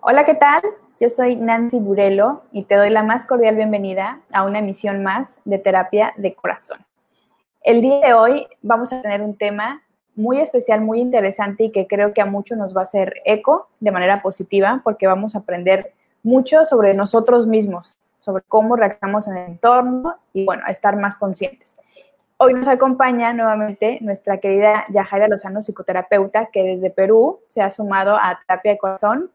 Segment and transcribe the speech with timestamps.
[0.00, 0.62] Hola, ¿qué tal?
[1.00, 5.40] Yo soy Nancy Burelo y te doy la más cordial bienvenida a una emisión más
[5.44, 6.78] de terapia de corazón.
[7.62, 9.82] El día de hoy vamos a tener un tema
[10.14, 13.70] muy especial, muy interesante y que creo que a muchos nos va a hacer eco
[13.80, 19.36] de manera positiva porque vamos a aprender mucho sobre nosotros mismos, sobre cómo reaccionamos en
[19.36, 21.74] el entorno y bueno, a estar más conscientes.
[22.36, 28.16] Hoy nos acompaña nuevamente nuestra querida Yajaira Lozano, psicoterapeuta, que desde Perú se ha sumado
[28.16, 29.32] a terapia de corazón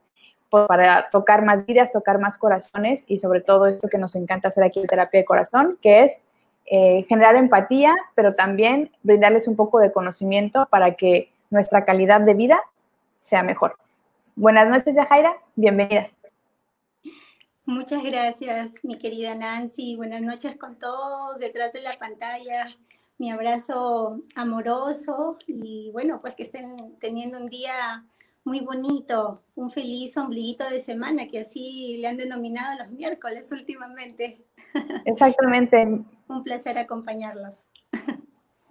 [0.67, 4.63] para tocar más vidas, tocar más corazones y sobre todo esto que nos encanta hacer
[4.63, 6.21] aquí en terapia de corazón, que es
[6.65, 12.35] eh, generar empatía, pero también brindarles un poco de conocimiento para que nuestra calidad de
[12.35, 12.59] vida
[13.19, 13.77] sea mejor.
[14.35, 16.09] Buenas noches, Yajaira, bienvenida.
[17.65, 19.95] Muchas gracias, mi querida Nancy.
[19.95, 22.67] Buenas noches con todos detrás de la pantalla.
[23.17, 28.03] Mi abrazo amoroso y bueno, pues que estén teniendo un día
[28.45, 34.43] muy bonito, un feliz ombliguito de semana, que así le han denominado los miércoles últimamente.
[35.05, 36.01] Exactamente.
[36.27, 37.65] un placer acompañarlos.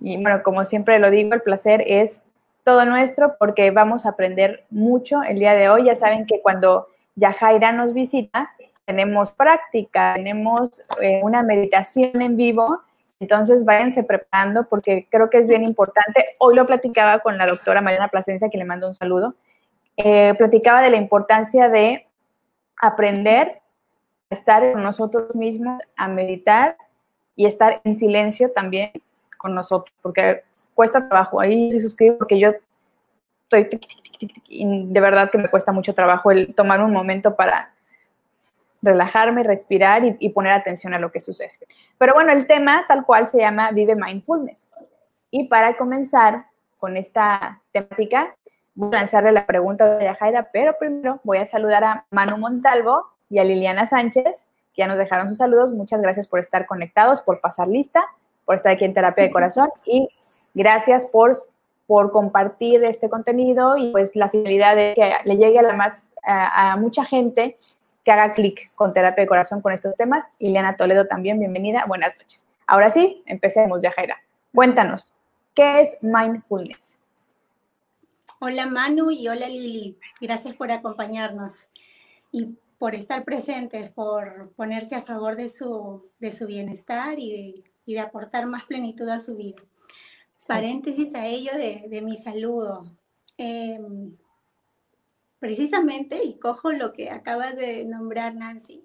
[0.01, 2.23] Y bueno, como siempre lo digo, el placer es
[2.65, 5.85] todo nuestro porque vamos a aprender mucho el día de hoy.
[5.85, 8.51] Ya saben que cuando Yajaira nos visita,
[8.85, 12.81] tenemos práctica, tenemos eh, una meditación en vivo.
[13.21, 16.37] Entonces váyanse preparando porque creo que es bien importante.
[16.39, 19.37] Hoy lo platicaba con la doctora Mariana Plasencia, que le mando un saludo.
[19.97, 22.07] Eh, platicaba de la importancia de
[22.81, 23.61] aprender
[24.31, 26.77] a estar con nosotros mismos, a meditar
[27.37, 28.91] y estar en silencio también
[29.37, 30.43] con nosotros, porque
[30.75, 31.41] cuesta trabajo.
[31.41, 32.53] Ahí se suscribo porque yo
[33.45, 33.81] estoy,
[34.49, 37.73] de verdad que me cuesta mucho trabajo el tomar un momento para
[38.81, 41.53] relajarme, respirar y, y, poner atención a lo que sucede.
[41.99, 44.75] Pero bueno, el tema tal cual se llama Vive Mindfulness.
[45.31, 46.47] Y para comenzar
[46.81, 48.35] con esta temática,
[48.75, 53.07] voy a lanzarle la pregunta a Yajaira, pero primero voy a saludar a Manu Montalvo
[53.29, 55.73] y a Liliana Sánchez, que ya nos dejaron sus saludos.
[55.73, 58.05] Muchas gracias por estar conectados, por pasar lista,
[58.45, 60.09] por estar aquí en Terapia de Corazón y
[60.55, 61.33] gracias por,
[61.87, 66.07] por compartir este contenido y pues la finalidad de que le llegue a, la más,
[66.25, 67.57] a, a mucha gente
[68.05, 70.27] que haga clic con Terapia de Corazón con estos temas.
[70.39, 71.85] Liliana Toledo también, bienvenida.
[71.87, 72.47] Buenas noches.
[72.67, 74.19] Ahora sí, empecemos, Yajaira.
[74.55, 75.13] Cuéntanos,
[75.55, 76.95] ¿qué es mindfulness?
[78.45, 81.69] Hola Manu y hola Lili, gracias por acompañarnos
[82.33, 87.65] y por estar presentes, por ponerse a favor de su, de su bienestar y de,
[87.87, 89.63] y de aportar más plenitud a su vida.
[90.49, 92.85] Paréntesis a ello de, de mi saludo.
[93.39, 93.79] Eh,
[95.39, 98.83] precisamente, y cojo lo que acabas de nombrar, Nancy,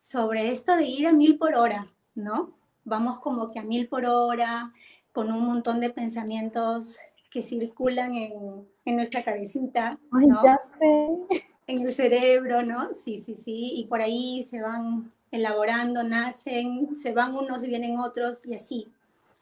[0.00, 1.86] sobre esto de ir a mil por hora,
[2.16, 2.58] ¿no?
[2.82, 4.72] Vamos como que a mil por hora,
[5.12, 6.98] con un montón de pensamientos
[7.34, 10.40] que circulan en, en nuestra cabecita, Ay, ¿no?
[10.44, 11.42] ya sé.
[11.66, 12.92] En el cerebro, ¿no?
[12.92, 17.98] Sí, sí, sí, y por ahí se van elaborando, nacen, se van unos y vienen
[17.98, 18.88] otros y así.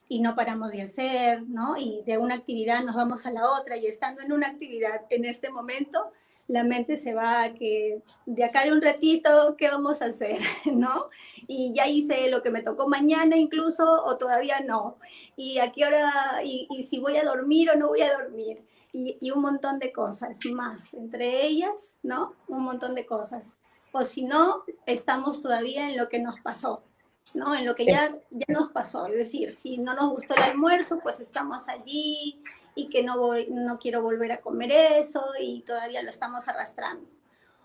[0.09, 1.77] Y no paramos de hacer, ¿no?
[1.77, 5.27] Y de una actividad nos vamos a la otra y estando en una actividad en
[5.27, 6.13] este momento,
[6.49, 10.39] la mente se va a que de acá de un ratito, ¿qué vamos a hacer?
[10.73, 11.09] ¿No?
[11.47, 14.99] Y ya hice lo que me tocó mañana incluso o todavía no.
[15.37, 18.63] Y aquí ahora, y, y si voy a dormir o no voy a dormir.
[18.95, 22.35] Y, y, un montón de cosas más, entre ellas, ¿no?
[22.47, 23.57] Un montón de cosas.
[23.91, 26.83] O si no, estamos todavía en lo que nos pasó,
[27.33, 27.55] ¿no?
[27.55, 27.91] En lo que sí.
[27.91, 29.07] ya, ya nos pasó.
[29.07, 32.43] Es decir, si no nos gustó el almuerzo, pues estamos allí
[32.75, 37.07] y que no, voy, no quiero volver a comer eso y todavía lo estamos arrastrando.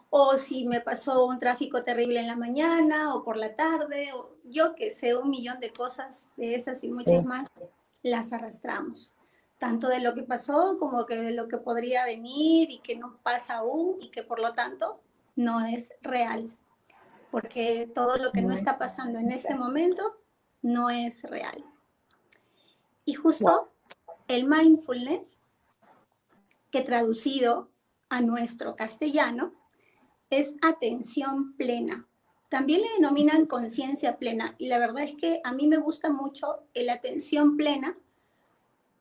[0.09, 4.35] O si me pasó un tráfico terrible en la mañana o por la tarde, o
[4.44, 7.25] yo que sé, un millón de cosas de esas y muchas sí.
[7.25, 7.50] más,
[8.03, 9.16] las arrastramos.
[9.57, 13.18] Tanto de lo que pasó como que de lo que podría venir y que no
[13.24, 15.01] pasa aún y que por lo tanto
[15.35, 16.47] no es real.
[17.31, 20.16] Porque todo lo que no está pasando en este momento
[20.62, 21.63] no es real.
[23.03, 23.72] Y justo
[24.27, 25.38] el mindfulness,
[26.71, 27.69] que traducido
[28.09, 29.53] a nuestro castellano,
[30.29, 32.07] es atención plena.
[32.50, 36.63] También le denominan conciencia plena y la verdad es que a mí me gusta mucho
[36.74, 37.97] el atención plena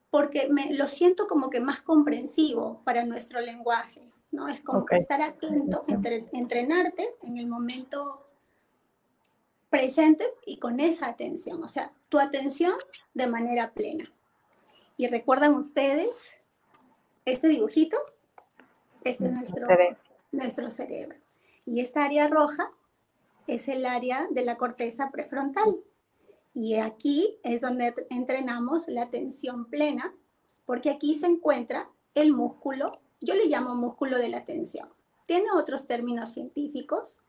[0.09, 4.47] porque me, lo siento como que más comprensivo para nuestro lenguaje, ¿no?
[4.47, 4.99] Es como okay.
[4.99, 8.25] estar atento, entre, entrenarte en el momento
[9.69, 12.73] presente y con esa atención, o sea, tu atención
[13.13, 14.11] de manera plena.
[14.97, 16.35] Y recuerdan ustedes
[17.23, 17.97] este dibujito,
[19.03, 19.67] este es nuestro,
[20.31, 21.17] nuestro cerebro.
[21.65, 22.71] Y esta área roja
[23.45, 25.77] es el área de la corteza prefrontal.
[26.55, 30.13] Y aquí es donde entrenamos la atención plena,
[30.65, 34.89] porque aquí se encuentra el músculo, yo le llamo músculo de la atención.
[35.27, 37.21] Tiene otros términos científicos,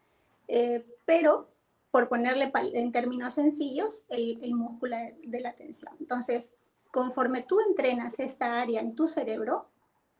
[0.46, 1.50] eh, pero
[1.90, 5.92] por ponerle en términos sencillos, el, el músculo de la atención.
[6.00, 6.52] Entonces,
[6.90, 9.68] conforme tú entrenas esta área en tu cerebro,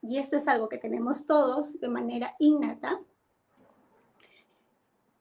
[0.02, 2.98] y esto es algo que tenemos todos de manera innata,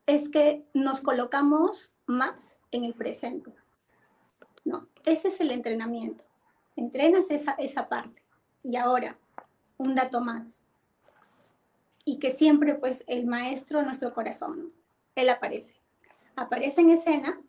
[0.05, 3.53] es que nos colocamos más en el presente.
[4.63, 6.23] No, ese es el entrenamiento.
[6.75, 8.21] Entrenas esa, esa parte.
[8.63, 9.17] Y ahora,
[9.77, 10.61] un dato más.
[12.05, 14.71] Y que siempre, pues, el maestro, nuestro corazón,
[15.15, 15.75] él aparece.
[16.35, 17.41] Aparece en escena.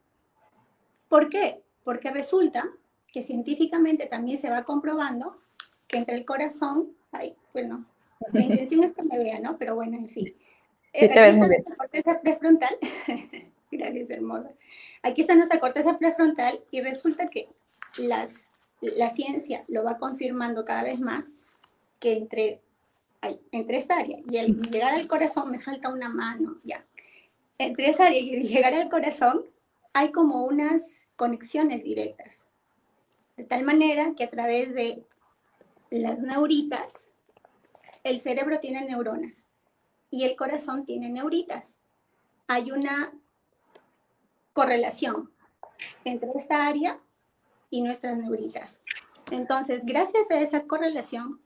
[1.08, 1.62] ¿Por qué?
[1.84, 2.68] Porque resulta
[3.12, 5.38] que científicamente también se va comprobando
[5.86, 7.86] que entre el corazón, ay, bueno,
[8.32, 9.56] la intención es que me vea, ¿no?
[9.56, 10.26] Pero bueno, en fin.
[10.26, 10.36] Sí,
[10.92, 11.64] eh, te ves muy bien.
[11.76, 12.76] corteza prefrontal.
[13.70, 14.50] Gracias, hermosa.
[15.02, 17.48] Aquí está nuestra corteza prefrontal y resulta que
[17.96, 18.50] las,
[18.80, 21.26] la ciencia lo va confirmando cada vez más
[22.00, 22.60] que entre,
[23.52, 26.84] entre esta área y el llegar al corazón me falta una mano, ya.
[27.58, 29.44] Entre esa área y llegar al corazón
[29.92, 32.47] hay como unas conexiones directas.
[33.38, 35.06] De tal manera que a través de
[35.90, 37.08] las neuritas,
[38.02, 39.44] el cerebro tiene neuronas
[40.10, 41.76] y el corazón tiene neuritas.
[42.48, 43.12] Hay una
[44.52, 45.30] correlación
[46.04, 46.98] entre esta área
[47.70, 48.80] y nuestras neuritas.
[49.30, 51.40] Entonces, gracias a esa correlación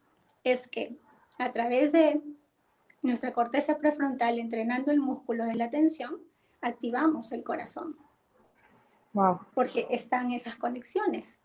[0.45, 0.97] es que
[1.39, 2.23] a través de
[3.03, 6.23] nuestra corteza prefrontal entrenando el músculo de la atención,
[6.63, 7.99] activamos el corazón.
[9.13, 9.41] Wow.
[9.53, 11.37] Porque están esas conexiones.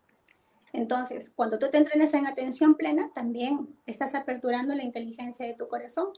[0.74, 5.68] Entonces, cuando tú te entrenas en atención plena, también estás aperturando la inteligencia de tu
[5.68, 6.10] corazón.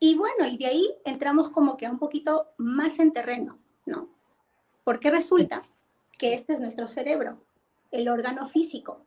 [0.00, 4.08] Y bueno, y de ahí entramos como que un poquito más en terreno, ¿no?
[4.84, 5.62] Porque resulta
[6.16, 7.42] que este es nuestro cerebro,
[7.90, 9.04] el órgano físico,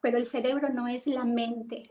[0.00, 1.90] pero el cerebro no es la mente.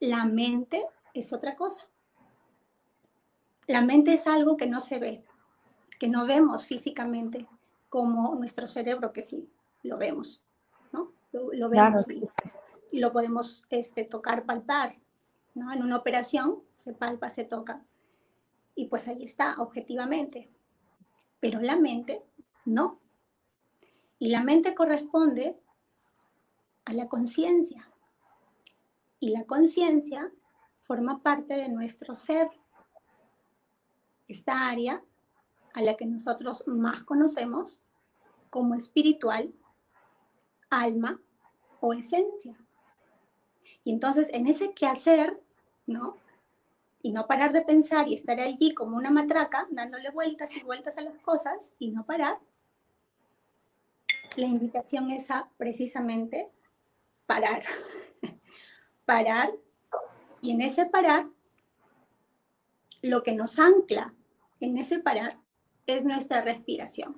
[0.00, 1.86] La mente es otra cosa.
[3.66, 5.24] La mente es algo que no se ve,
[5.98, 7.46] que no vemos físicamente,
[7.94, 9.48] como nuestro cerebro, que sí
[9.84, 10.42] lo vemos,
[10.90, 11.12] ¿no?
[11.30, 12.04] Lo, vemos
[12.90, 14.96] y, lo podemos este, tocar, palpar,
[15.54, 15.72] ¿no?
[15.72, 17.84] En una operación se palpa, se toca.
[18.74, 20.50] Y pues ahí está, objetivamente.
[21.38, 22.24] Pero la mente,
[22.64, 22.98] no.
[24.18, 25.56] Y la mente corresponde
[26.86, 27.88] a la conciencia.
[29.20, 30.32] Y la conciencia
[30.80, 32.50] forma parte de nuestro ser.
[34.26, 35.00] Esta área
[35.74, 37.82] a la que nosotros más conocemos
[38.48, 39.52] como espiritual,
[40.70, 41.20] alma
[41.80, 42.56] o esencia.
[43.82, 45.38] Y entonces en ese quehacer,
[45.86, 46.16] ¿no?
[47.02, 50.96] Y no parar de pensar y estar allí como una matraca, dándole vueltas y vueltas
[50.96, 52.38] a las cosas y no parar,
[54.36, 56.50] la invitación es precisamente
[57.26, 57.64] parar.
[59.04, 59.52] parar.
[60.40, 61.26] Y en ese parar,
[63.02, 64.14] lo que nos ancla
[64.60, 65.43] en ese parar
[65.86, 67.14] es nuestra respiración.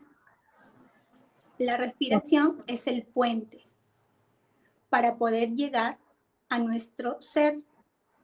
[1.58, 3.66] La respiración es el puente
[4.90, 5.98] para poder llegar
[6.48, 7.60] a nuestro ser,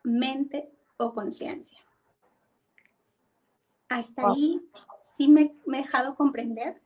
[0.03, 1.79] mente o conciencia.
[3.89, 4.61] ¿Hasta ahí
[5.17, 6.81] sí me, he dejado comprender?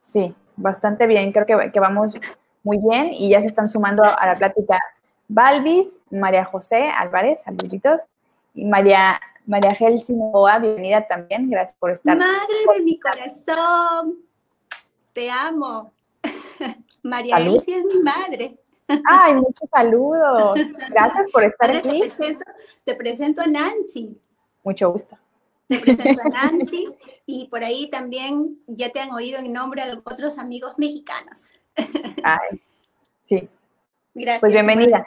[0.00, 1.32] Sí, bastante bien.
[1.32, 2.14] Creo que, que, vamos
[2.62, 4.78] muy bien y ya se están sumando a la plática
[5.28, 8.02] Balvis, María José Álvarez, saluditos,
[8.54, 10.12] y María, María Gelsi
[10.60, 11.48] bienvenida también.
[11.48, 12.16] Gracias por estar.
[12.16, 14.18] Madre de mi corazón
[15.14, 15.92] te amo.
[17.02, 18.58] María Elsie es mi madre.
[19.04, 20.60] Ay, muchos saludos.
[20.90, 22.02] Gracias por estar aquí.
[22.84, 24.20] Te presento, a Nancy.
[24.62, 25.18] Mucho gusto.
[25.66, 29.94] Te presento a Nancy y por ahí también ya te han oído en nombre de
[29.94, 31.54] otros amigos mexicanos.
[32.22, 32.60] Ay,
[33.24, 33.48] sí.
[34.14, 34.40] Gracias.
[34.40, 35.06] Pues bienvenida.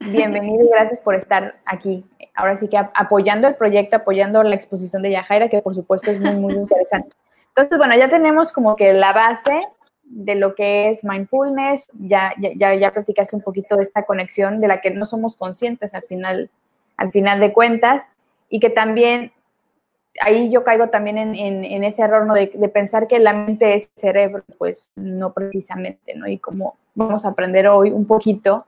[0.00, 2.04] Bienvenida y gracias por estar aquí.
[2.34, 6.20] Ahora sí que apoyando el proyecto, apoyando la exposición de Yajaira, que por supuesto es
[6.20, 7.14] muy, muy interesante.
[7.48, 9.62] Entonces, bueno, ya tenemos como que la base
[10.04, 14.68] de lo que es mindfulness, ya, ya, ya platicaste un poquito de esta conexión de
[14.68, 16.50] la que no somos conscientes al final,
[16.96, 18.04] al final de cuentas,
[18.48, 19.32] y que también,
[20.20, 22.34] ahí yo caigo también en, en, ese error ¿no?
[22.34, 26.28] de, de, pensar que la mente es cerebro, pues no precisamente, ¿no?
[26.28, 28.66] Y como vamos a aprender hoy un poquito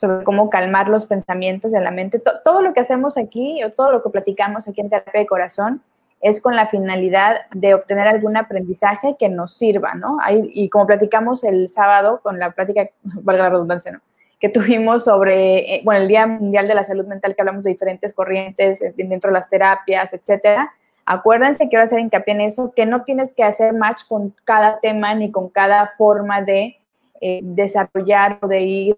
[0.00, 3.92] sobre cómo calmar los pensamientos de la mente, todo lo que hacemos aquí o todo
[3.92, 5.82] lo que platicamos aquí en Terapia de Corazón,
[6.22, 10.18] es con la finalidad de obtener algún aprendizaje que nos sirva, ¿no?
[10.30, 14.00] y como platicamos el sábado con la plática, valga la redundancia, ¿no?
[14.38, 17.72] Que tuvimos sobre, eh, bueno, el Día Mundial de la Salud Mental, que hablamos de
[17.72, 20.72] diferentes corrientes eh, dentro de las terapias, etcétera.
[21.04, 25.14] Acuérdense, quiero hacer hincapié en eso, que no tienes que hacer match con cada tema
[25.14, 26.78] ni con cada forma de
[27.20, 28.96] eh, desarrollar o de ir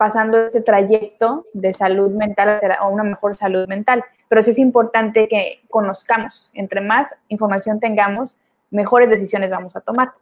[0.00, 4.02] pasando este trayecto de salud mental a una mejor salud mental.
[4.30, 8.38] Pero sí es importante que conozcamos, entre más información tengamos,
[8.70, 10.12] mejores decisiones vamos a tomar.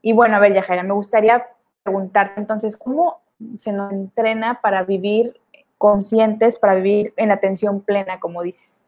[0.00, 1.46] Y bueno, a ver, Yajaira, me gustaría
[1.82, 3.20] preguntarte entonces, ¿cómo
[3.58, 5.38] se nos entrena para vivir
[5.76, 8.80] conscientes, para vivir en atención plena, como dices?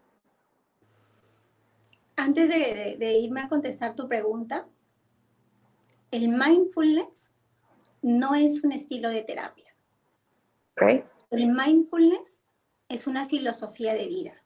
[2.16, 4.64] Antes de, irme a contestar tu pregunta,
[6.10, 7.28] el mindfulness
[8.00, 9.65] no es un estilo de terapia.
[11.30, 12.40] El mindfulness
[12.88, 14.42] es una filosofía de vida.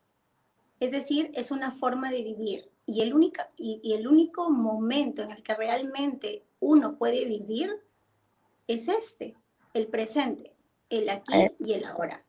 [0.78, 2.70] Es decir, es una forma de vivir.
[2.86, 3.14] Y el,
[3.56, 7.70] y el único momento en el que realmente uno puede vivir
[8.66, 9.36] es este,
[9.74, 10.54] el presente,
[10.88, 12.24] el aquí y el ahora.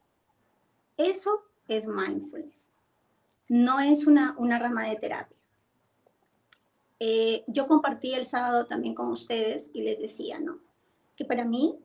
[0.98, 2.70] Eso es mindfulness.
[3.50, 5.38] No es una, una rama de terapia.
[7.00, 10.60] Eh, yo compartí el sábado también con ustedes y les decía, ¿no?
[11.16, 11.80] Que para mí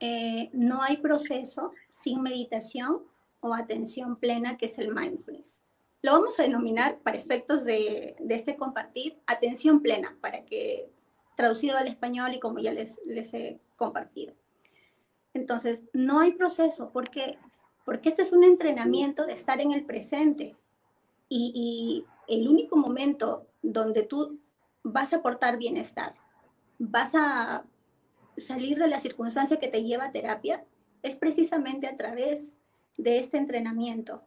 [0.00, 3.02] eh, no hay proceso sin meditación
[3.40, 5.62] o atención plena, que es el mindfulness.
[6.02, 10.90] Lo vamos a denominar para efectos de, este compartir, atención plena, para que
[11.36, 14.34] traducido al español y como ya les, he compartido.
[15.32, 16.92] Entonces, no hay proceso.
[16.92, 17.38] ¿Por qué?
[17.84, 20.56] Porque este es un entrenamiento de estar en el presente.
[21.28, 24.38] Y, el único momento donde tú
[24.82, 26.14] vas a aportar bienestar,
[26.78, 27.64] vas a
[28.36, 30.64] salir de la circunstancia que te lleva a terapia,
[31.02, 32.52] es precisamente a través
[32.96, 34.22] de este entrenamiento.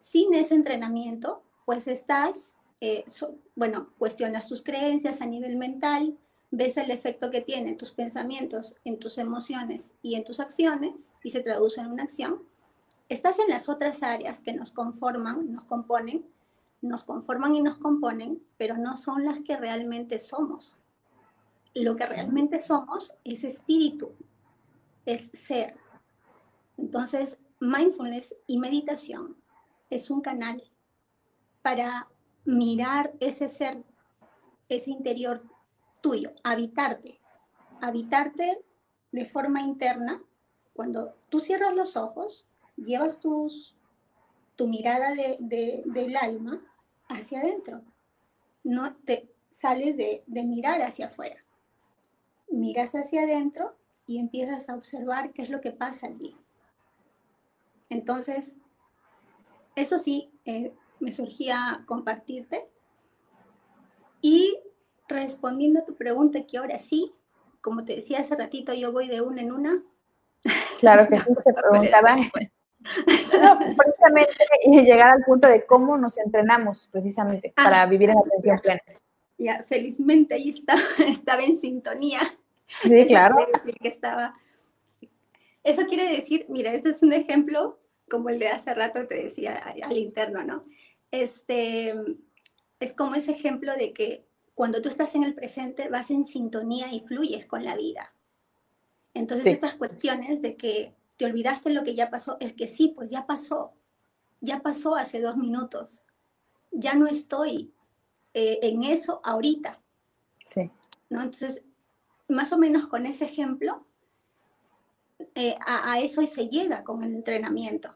[0.00, 3.04] Sin ese entrenamiento, pues estás, eh,
[3.54, 6.18] bueno, cuestionas tus creencias a nivel mental,
[6.50, 11.30] ves el efecto que tienen tus pensamientos en tus emociones y en tus acciones y
[11.30, 12.42] se traduce en una acción,
[13.08, 16.24] estás en las otras áreas que nos conforman, nos componen,
[16.82, 20.79] nos conforman y nos componen, pero no son las que realmente somos.
[21.74, 24.12] Lo que realmente somos es espíritu,
[25.06, 25.76] es ser.
[26.76, 29.36] Entonces, mindfulness y meditación
[29.88, 30.62] es un canal
[31.62, 32.08] para
[32.44, 33.84] mirar ese ser,
[34.68, 35.42] ese interior
[36.00, 37.20] tuyo, habitarte.
[37.80, 38.62] Habitarte
[39.12, 40.22] de forma interna,
[40.72, 42.46] cuando tú cierras los ojos,
[42.76, 43.74] llevas tus,
[44.56, 46.60] tu mirada del alma
[47.08, 47.82] hacia adentro.
[48.62, 51.36] No te sales de, de mirar hacia afuera.
[52.50, 53.76] Miras hacia adentro
[54.06, 56.36] y empiezas a observar qué es lo que pasa allí.
[57.88, 58.56] Entonces,
[59.76, 62.68] eso sí, eh, me surgía compartirte.
[64.20, 64.58] Y
[65.08, 67.12] respondiendo a tu pregunta, que ahora sí,
[67.60, 69.82] como te decía hace ratito, yo voy de una en una.
[70.80, 72.16] Claro que sí, se preguntaba.
[72.82, 74.32] No, precisamente
[74.64, 78.80] llegar al punto de cómo nos entrenamos precisamente ah, para vivir en la atención plena.
[79.40, 80.74] Ya, felizmente ahí está,
[81.08, 82.20] estaba en sintonía.
[82.82, 83.36] Sí, claro.
[83.54, 84.34] decir que estaba.
[85.64, 87.78] Eso quiere decir, mira, este es un ejemplo
[88.10, 90.64] como el de hace rato te decía al interno, ¿no?
[91.10, 91.94] Este
[92.80, 96.92] es como ese ejemplo de que cuando tú estás en el presente vas en sintonía
[96.92, 98.12] y fluyes con la vida.
[99.14, 103.10] Entonces estas cuestiones de que te olvidaste lo que ya pasó, es que sí, pues
[103.10, 103.72] ya pasó,
[104.42, 106.04] ya pasó hace dos minutos,
[106.70, 107.72] ya no estoy
[108.34, 109.80] eh, en eso ahorita.
[110.44, 110.70] Sí.
[111.08, 111.22] ¿no?
[111.22, 111.62] Entonces,
[112.28, 113.84] más o menos con ese ejemplo,
[115.34, 117.94] eh, a, a, eso se llega con el entrenamiento.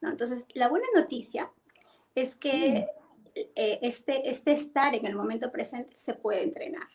[0.00, 0.10] ¿no?
[0.10, 1.50] Entonces, la buena noticia
[2.14, 2.88] es que.
[3.54, 6.88] Eh, este, este estar en el momento presente se puede entrenar.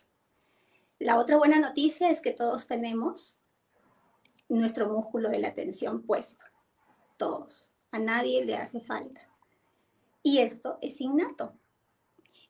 [0.99, 3.39] La otra buena noticia es que todos tenemos
[4.49, 6.45] nuestro músculo de la atención puesto.
[7.17, 7.73] Todos.
[7.91, 9.21] A nadie le hace falta.
[10.21, 11.57] Y esto es innato.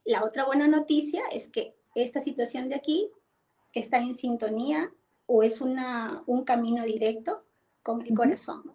[0.06, 3.10] La otra buena noticia es que esta situación de aquí
[3.74, 4.92] está en sintonía
[5.26, 7.46] o es una, un camino directo
[7.82, 8.74] con el corazón.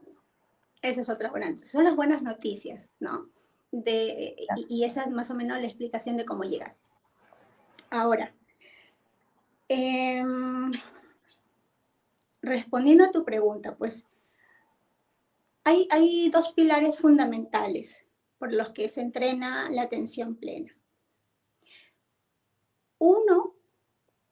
[0.82, 1.70] Esa es otra buena noticia.
[1.70, 3.28] Son las buenas noticias, ¿no?
[3.70, 4.36] de,
[4.68, 6.78] y, esa es más o menos la explicación de cómo llegas.
[7.90, 8.34] Ahora,
[9.68, 10.70] em,
[12.42, 14.06] respondiendo a tu pregunta, pues
[15.64, 18.04] hay, hay dos pilares fundamentales
[18.38, 20.74] por los que se entrena la atención plena.
[22.98, 23.54] Uno,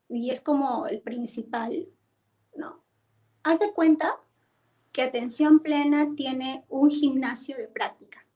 [0.08, 1.88] y es como el principal,
[2.54, 2.84] ¿no?
[3.42, 4.20] Haz de cuenta
[4.92, 8.26] que atención plena tiene un gimnasio de práctica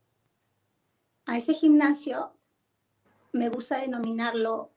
[1.30, 2.32] a ese gimnasio
[3.32, 4.72] me gusta denominarlo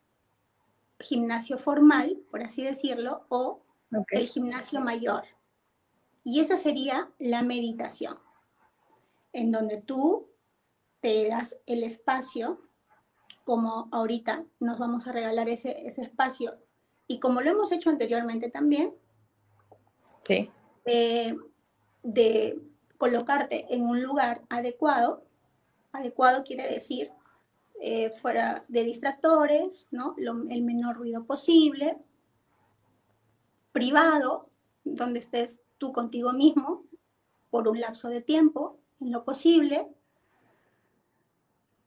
[1.00, 3.64] gimnasio formal, por así decirlo, o
[4.12, 5.24] el gimnasio mayor.
[6.24, 8.20] Y esa sería la meditación,
[9.32, 10.30] en donde tú
[11.02, 12.62] te das el espacio,
[13.44, 16.58] como ahorita nos vamos a regalar ese, ese espacio,
[17.08, 18.94] y como lo hemos hecho anteriormente también,
[20.24, 20.50] sí.
[20.86, 21.36] eh,
[22.02, 22.60] de
[22.98, 25.26] colocarte en un lugar adecuado.
[25.92, 27.12] Adecuado quiere decir
[27.82, 30.16] eh, fuera de distractores, ¿no?
[30.18, 31.98] el menor ruido posible,
[33.74, 34.50] privado,
[34.86, 36.86] donde estés tú contigo mismo
[37.50, 39.88] por un lapso de tiempo, en lo posible.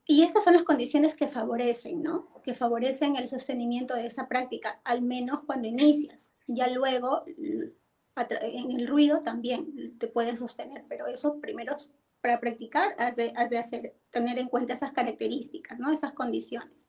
[0.07, 2.29] Y estas son las condiciones que favorecen, ¿no?
[2.43, 6.33] Que favorecen el sostenimiento de esa práctica, al menos cuando inicias.
[6.47, 11.77] Ya luego, en el ruido también te puedes sostener, pero eso primero
[12.21, 15.91] para practicar has de, de hacer, tener en cuenta esas características, ¿no?
[15.91, 16.87] Esas condiciones.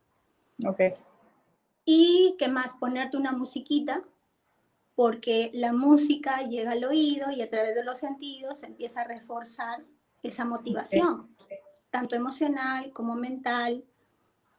[0.65, 0.81] Ok.
[1.85, 4.03] Y qué más, ponerte una musiquita,
[4.95, 9.85] porque la música llega al oído y a través de los sentidos empieza a reforzar
[10.23, 11.29] esa motivación,
[11.89, 13.83] tanto emocional como mental,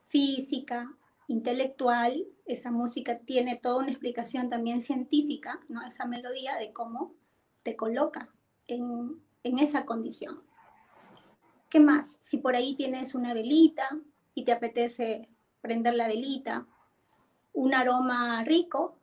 [0.04, 0.92] física,
[1.26, 2.26] intelectual.
[2.46, 5.86] Esa música tiene toda una explicación también científica, ¿no?
[5.86, 7.14] Esa melodía de cómo
[7.62, 8.30] te coloca
[8.66, 10.42] en, en esa condición.
[11.68, 12.16] ¿Qué más?
[12.20, 13.88] Si por ahí tienes una velita
[14.34, 15.28] y te apetece
[15.60, 16.66] prender la velita,
[17.52, 18.96] un aroma rico,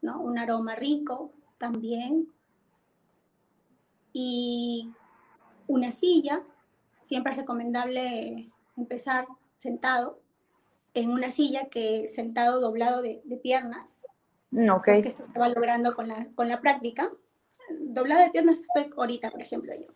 [0.00, 0.20] ¿no?
[0.20, 2.32] Un aroma rico también.
[4.12, 4.90] Y
[5.66, 6.42] una silla,
[7.08, 10.20] siempre es recomendable empezar sentado,
[10.92, 14.02] en una silla que sentado doblado de, piernas.
[14.50, 15.02] Mm, okay.
[15.02, 17.10] que esto se va logrando con la, con la práctica.
[17.80, 19.86] Doblado de piernas estoy ahorita, por ejemplo, yo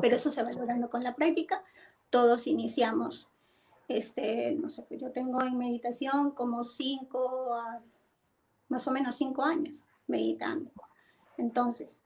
[0.00, 1.62] pero eso se va logrando con la práctica.
[2.10, 3.28] Todos iniciamos,
[3.88, 7.56] este, no sé, yo tengo en meditación como cinco,
[8.68, 10.70] más o menos cinco años meditando.
[11.38, 12.04] Entonces,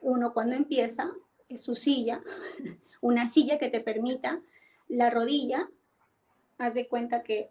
[0.00, 1.10] uno cuando empieza,
[1.48, 2.22] es su silla,
[3.00, 4.40] una silla que te permita
[4.88, 5.68] la rodilla,
[6.58, 7.50] haz de cuenta que,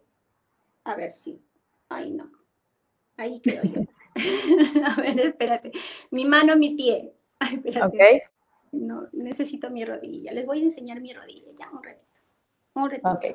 [0.83, 1.41] a ver si,
[1.89, 2.31] ay no,
[3.17, 3.81] ahí creo yo.
[4.85, 5.71] a ver, espérate,
[6.09, 7.13] mi mano, mi pie.
[7.39, 8.23] Ay, espérate
[8.71, 10.31] no, necesito mi rodilla.
[10.31, 12.05] Les voy a enseñar mi rodilla, ya, un ratito.
[12.73, 13.09] Un ratito.
[13.09, 13.25] Ok.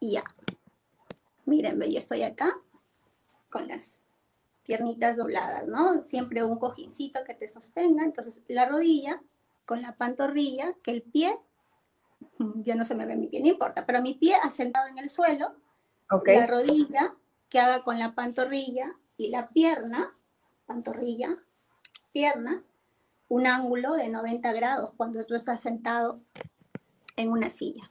[0.00, 0.24] Y ya.
[1.44, 2.58] Miren, yo estoy acá
[3.50, 4.00] con las
[4.66, 6.06] piernitas dobladas, ¿no?
[6.06, 8.04] Siempre un cojincito que te sostenga.
[8.04, 9.22] Entonces, la rodilla
[9.64, 11.36] con la pantorrilla, que el pie,
[12.56, 15.08] ya no se me ve mi pie, no importa, pero mi pie asentado en el
[15.08, 15.54] suelo,
[16.10, 16.38] okay.
[16.38, 17.14] la rodilla
[17.48, 20.14] que haga con la pantorrilla y la pierna,
[20.66, 21.36] pantorrilla,
[22.12, 22.62] pierna
[23.28, 26.20] un ángulo de 90 grados cuando tú estás sentado
[27.16, 27.90] en una silla.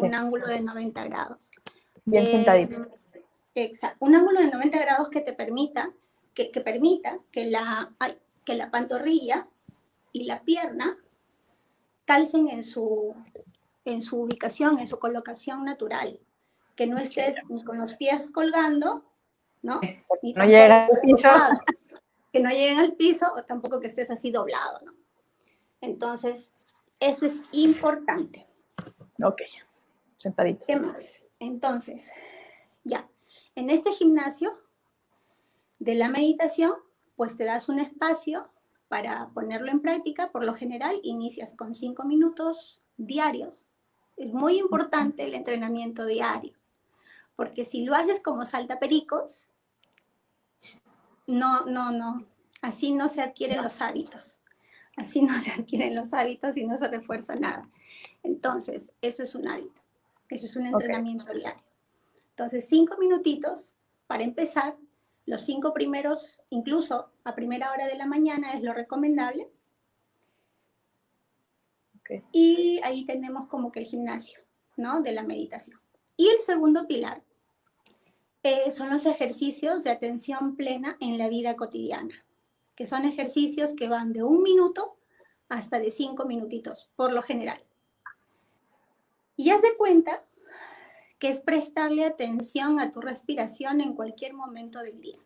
[0.00, 1.50] Un ángulo de 90 grados.
[2.04, 2.97] Bien eh, sentadito.
[3.64, 4.04] Exacto.
[4.04, 5.92] Un ángulo de 90 grados que te permita
[6.32, 7.92] que, permita que la,
[8.44, 9.48] que la pantorrilla
[10.12, 10.96] y la pierna
[12.04, 13.16] calcen en su,
[13.84, 16.20] en su ubicación, en su colocación natural.
[16.76, 17.34] Que no estés
[17.66, 19.04] con los pies colgando,
[19.62, 19.80] ¿no?
[20.22, 21.28] no llega al piso
[22.32, 24.94] que no lleguen al piso o tampoco que estés así doblado, ¿no?
[25.80, 26.52] Entonces,
[27.00, 28.46] eso es importante.
[29.20, 29.42] Ok,
[30.16, 30.66] sentadito.
[30.66, 31.20] ¿Qué más?
[31.40, 32.12] Entonces,
[32.84, 33.08] ya,
[33.58, 34.56] en este gimnasio
[35.80, 36.74] de la meditación,
[37.16, 38.48] pues te das un espacio
[38.86, 40.30] para ponerlo en práctica.
[40.30, 43.66] Por lo general, inicias con cinco minutos diarios.
[44.16, 46.52] Es muy importante el entrenamiento diario,
[47.34, 49.48] porque si lo haces como salta pericos,
[51.26, 52.26] no, no, no.
[52.62, 54.38] Así no se adquieren los hábitos.
[54.96, 57.68] Así no se adquieren los hábitos y no se refuerza nada.
[58.22, 59.80] Entonces, eso es un hábito.
[60.28, 61.67] Eso es un entrenamiento diario.
[62.38, 63.74] Entonces, cinco minutitos
[64.06, 64.76] para empezar.
[65.26, 69.50] Los cinco primeros, incluso a primera hora de la mañana, es lo recomendable.
[72.30, 74.38] Y ahí tenemos como que el gimnasio,
[74.76, 75.02] ¿no?
[75.02, 75.80] De la meditación.
[76.16, 77.24] Y el segundo pilar
[78.44, 82.24] eh, son los ejercicios de atención plena en la vida cotidiana,
[82.76, 84.96] que son ejercicios que van de un minuto
[85.48, 87.60] hasta de cinco minutitos, por lo general.
[89.36, 90.24] Y haz de cuenta
[91.18, 95.18] que es prestarle atención a tu respiración en cualquier momento del día.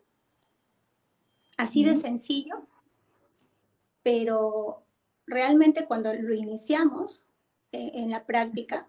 [1.56, 2.66] Así de sencillo,
[4.02, 4.82] pero
[5.26, 7.24] realmente cuando lo iniciamos
[7.72, 8.86] eh, en la práctica,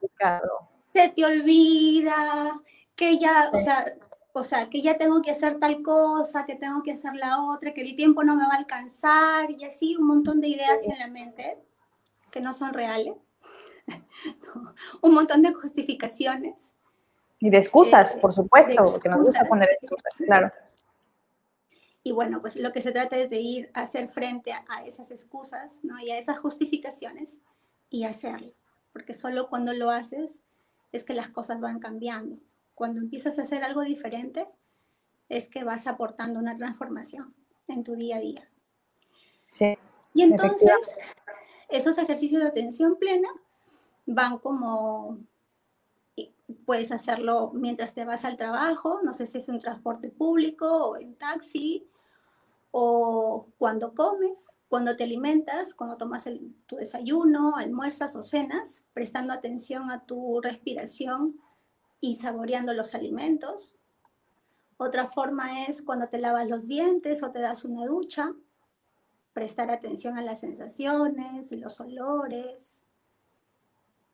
[0.85, 2.61] se te olvida
[2.95, 3.93] que ya, o sea,
[4.33, 7.73] o sea, que ya tengo que hacer tal cosa, que tengo que hacer la otra,
[7.73, 10.97] que el tiempo no me va a alcanzar y así un montón de ideas en
[10.97, 11.57] la mente
[12.31, 13.29] que no son reales,
[15.01, 16.73] un montón de justificaciones.
[17.43, 20.51] Y de excusas, eh, por supuesto, que nos gusta poner excusas, claro.
[22.01, 24.85] Y bueno, pues lo que se trata es de ir a hacer frente a, a
[24.85, 25.99] esas excusas ¿no?
[25.99, 27.39] y a esas justificaciones
[27.89, 28.53] y hacerlo,
[28.91, 30.39] porque solo cuando lo haces
[30.91, 32.37] es que las cosas van cambiando
[32.75, 34.47] cuando empiezas a hacer algo diferente,
[35.29, 37.33] es que vas aportando una transformación.
[37.67, 38.49] en tu día a día.
[39.49, 39.77] Sí.
[40.13, 40.97] Y entonces,
[41.69, 43.29] esos ejercicios de atención plena
[44.05, 45.17] van como,
[46.65, 50.97] puedes hacerlo mientras te vas al trabajo, no sé si es un transporte público o
[50.97, 51.87] en taxi,
[52.71, 56.25] o cuando comes, cuando te alimentas, cuando tomas
[56.65, 61.39] tu desayuno, almuerzas o cenas, prestando atención a tu respiración
[61.99, 63.77] y saboreando los alimentos.
[64.77, 68.33] Otra forma es cuando te lavas los dientes o te das una ducha,
[69.33, 72.82] prestar atención a las sensaciones los olores.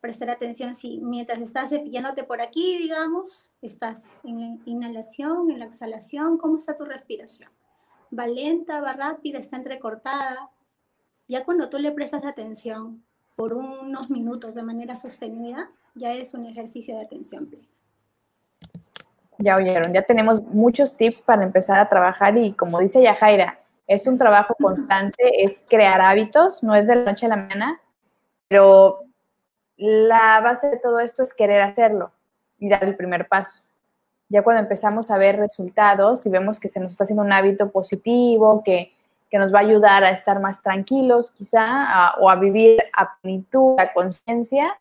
[0.02, 5.66] Prestar atención si mientras estás cepillándote por aquí, digamos, estás en la inhalación, en la
[5.66, 7.50] exhalación, ¿cómo está tu respiración?
[8.18, 10.50] va lenta, va rápida, está entrecortada.
[11.28, 13.04] Ya cuando tú le prestas atención
[13.36, 17.68] por unos minutos de manera sostenida, ya es un ejercicio de atención plena.
[19.38, 24.06] Ya oyeron, ya tenemos muchos tips para empezar a trabajar y como dice Yajaira, es
[24.06, 27.80] un trabajo constante, es crear hábitos, no es de la noche a la mañana,
[28.50, 29.00] pero
[29.80, 32.12] la base de todo esto es querer hacerlo
[32.60, 33.70] y dar el primer paso
[34.30, 37.72] ya cuando empezamos a ver resultados y vemos que se nos está haciendo un hábito
[37.72, 38.94] positivo, que,
[39.32, 43.94] nos va a ayudar a estar más tranquilos quizá, o a vivir a plenitud, a
[43.94, 44.80] conciencia,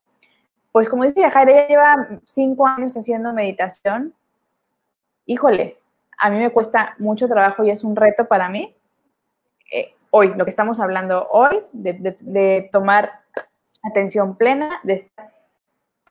[0.73, 4.15] pues como dice Jaira, ella lleva cinco años haciendo meditación.
[5.27, 5.79] Híjole,
[6.19, 8.75] a mí me cuesta mucho trabajo y es un reto para mí.
[9.71, 13.18] Eh, hoy, lo que estamos hablando hoy, de, de tomar
[13.89, 15.31] atención plena, de estar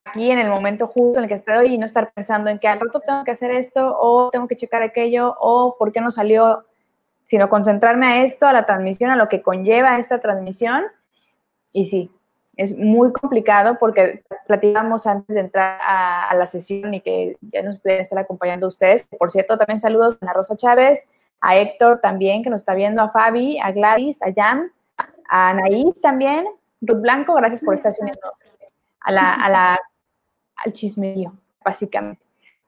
[0.07, 2.67] aquí en el momento justo en el que estoy y no estar pensando en que
[2.67, 6.11] al rato tengo que hacer esto o tengo que checar aquello o por qué no
[6.11, 6.65] salió,
[7.25, 10.85] sino concentrarme a esto, a la transmisión, a lo que conlleva esta transmisión.
[11.73, 12.11] Y sí,
[12.55, 17.79] es muy complicado porque platicamos antes de entrar a, la sesión y que ya nos
[17.79, 19.05] pueden estar acompañando ustedes.
[19.17, 21.05] Por cierto, también saludos a Rosa Chávez,
[21.39, 24.71] a Héctor también, que nos está viendo, a Fabi, a Gladys, a Jan,
[25.29, 26.47] a Anaís también,
[26.81, 28.33] Ruth Blanco, gracias por estar uniendo
[29.01, 29.79] a la, a la
[30.57, 32.23] al chismerío, básicamente.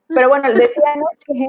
[0.08, 1.48] Pero bueno, decíamos que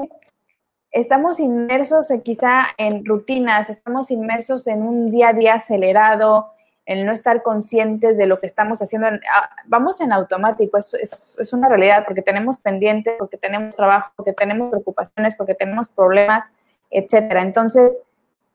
[0.90, 6.52] estamos inmersos quizá en rutinas, estamos inmersos en un día a día acelerado,
[6.84, 9.08] en no estar conscientes de lo que estamos haciendo.
[9.08, 10.94] Ah, vamos en automático, es,
[11.38, 16.50] es, una realidad, porque tenemos pendientes, porque tenemos trabajo, porque tenemos preocupaciones, porque tenemos problemas,
[16.90, 17.42] etcétera.
[17.42, 17.96] Entonces,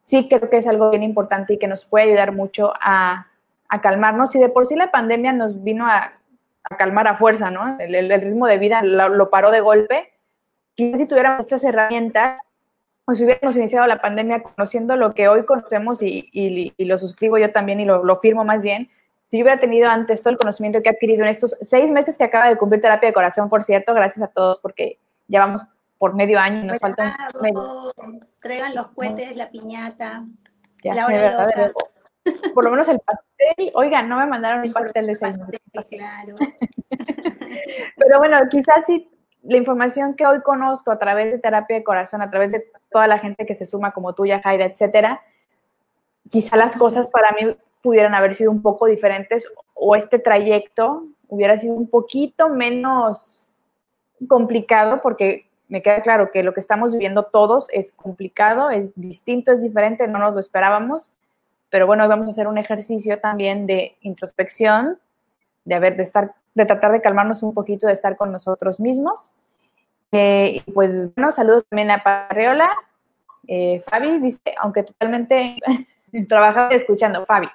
[0.02, 3.28] sí creo que es algo bien importante y que nos puede ayudar mucho a,
[3.70, 4.36] a calmarnos.
[4.36, 6.18] Y de por sí la pandemia nos vino a
[6.70, 7.78] a calmar a fuerza, ¿no?
[7.80, 10.12] El, ritmo de vida lo, paró de golpe.
[10.76, 12.40] Quizás si tuviéramos estas herramientas,
[13.06, 17.52] o si hubiéramos iniciado la pandemia conociendo lo que hoy conocemos y, lo suscribo yo
[17.52, 18.90] también y lo, firmo más bien,
[19.28, 22.18] si yo hubiera tenido antes todo el conocimiento que he adquirido en estos seis meses
[22.18, 25.64] que acaba de cumplir terapia de corazón, por cierto, gracias a todos porque ya vamos
[25.98, 27.94] por medio año y nos faltan medio.
[28.42, 30.26] Traigan los cohetes, la piñata,
[30.84, 31.74] ya la hora
[32.54, 35.38] por lo menos el pastel, oigan, no me mandaron un pastel de seis
[35.90, 36.36] Claro.
[37.98, 39.10] Pero bueno, quizás sí,
[39.44, 43.08] la información que hoy conozco a través de terapia de corazón, a través de toda
[43.08, 45.22] la gente que se suma como tuya, Jaira, etcétera,
[46.30, 51.58] quizá las cosas para mí pudieran haber sido un poco diferentes o este trayecto hubiera
[51.60, 53.48] sido un poquito menos
[54.28, 59.52] complicado porque me queda claro que lo que estamos viviendo todos es complicado, es distinto,
[59.52, 61.14] es diferente, no nos lo esperábamos,
[61.70, 65.00] pero bueno, hoy vamos a hacer un ejercicio también de introspección,
[65.66, 69.34] de, haber, de, estar, de tratar de calmarnos un poquito, de estar con nosotros mismos.
[70.12, 72.70] Eh, y pues bueno, saludos también a Parreola.
[73.48, 75.58] Eh, Fabi dice, aunque totalmente
[76.30, 77.50] trabajando escuchando, Fabi,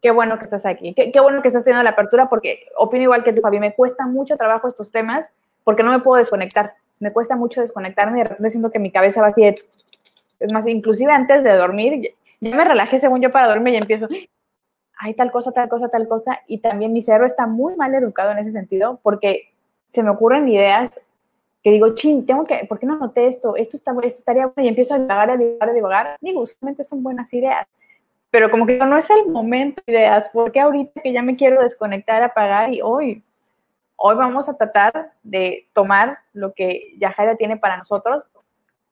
[0.00, 3.02] qué bueno que estás aquí, qué, qué, bueno que estás teniendo la apertura, porque opino
[3.02, 5.28] igual que tú, Fabi, me cuesta mucho trabajo estos temas
[5.64, 8.90] porque no me puedo desconectar, me cuesta mucho desconectarme y de repente siento que mi
[8.90, 13.48] cabeza va así, es más, inclusive antes de dormir, ya me relajé según yo para
[13.48, 14.08] dormir y empiezo,
[14.96, 18.32] hay tal cosa, tal cosa, tal cosa, y también mi cerebro está muy mal educado
[18.32, 19.52] en ese sentido porque
[19.88, 21.00] se me ocurren ideas
[21.62, 23.54] que digo, chin, tengo que, ¿por qué no anoté esto?
[23.56, 26.16] Esto, está, estaría bueno y empiezo a divagar, a divagar, a divagar.
[26.20, 27.66] Digo, justamente son buenas ideas,
[28.30, 31.62] pero como que no es el momento de ideas, porque ahorita que ya me quiero
[31.62, 33.22] desconectar, apagar y hoy,
[33.96, 38.24] hoy vamos a tratar de tomar lo que Yajaira tiene para nosotros,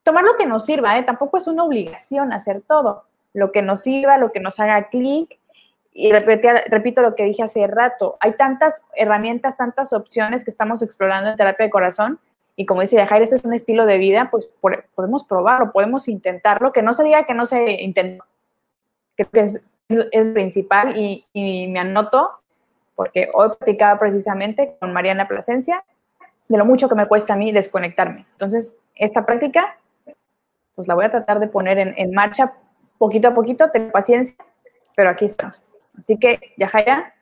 [0.02, 1.04] tomar lo que nos sirva, ¿eh?
[1.04, 3.04] tampoco es una obligación hacer todo,
[3.38, 5.38] lo que nos sirva, lo que nos haga clic.
[5.92, 11.30] Y repito lo que dije hace rato, hay tantas herramientas, tantas opciones que estamos explorando
[11.30, 12.20] en terapia de corazón.
[12.54, 14.48] Y como dice Jair, este es un estilo de vida, pues
[14.94, 18.24] podemos probarlo, podemos intentarlo, que no se diga que no se intentó.
[19.16, 21.24] Creo que es, es, principal y,
[21.72, 22.30] me anoto,
[22.94, 25.84] porque hoy platicaba precisamente con Mariana Plasencia
[26.48, 28.24] de lo mucho que me cuesta a mí desconectarme.
[28.32, 29.78] Entonces, esta práctica,
[30.74, 32.54] pues la voy a tratar de poner en marcha
[32.98, 34.36] poquito a poquito, ten paciencia,
[34.94, 35.62] pero aquí estamos.
[35.98, 37.14] Así que, Yajaira,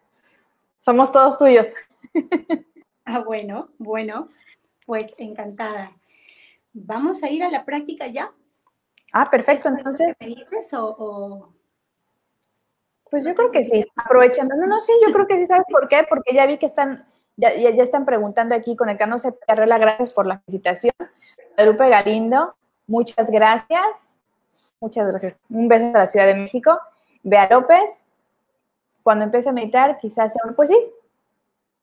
[0.81, 1.69] somos todos tuyos.
[3.09, 4.27] Ah, bueno, bueno,
[4.85, 5.93] pues encantada.
[6.73, 8.33] ¿Vamos a ir a la práctica ya?
[9.12, 10.17] Ah, perfecto, entonces.
[10.19, 11.53] ¿Me dices o,
[13.09, 14.57] Pues yo creo que sí, aprovechando.
[14.57, 16.05] No, no, sí, yo creo que sí, ¿sabes por qué?
[16.09, 19.39] Porque ya vi que están, ya, ya, están preguntando aquí, conectándose.
[19.47, 20.95] Carrela, gracias por la felicitación.
[21.55, 22.57] Guadalupe Galindo,
[22.89, 24.19] muchas gracias.
[24.81, 25.38] Muchas gracias.
[25.51, 26.79] Un beso a la Ciudad de México.
[27.23, 28.05] Bea López,
[29.03, 30.79] cuando empiece a meditar, quizás sea, pues sí,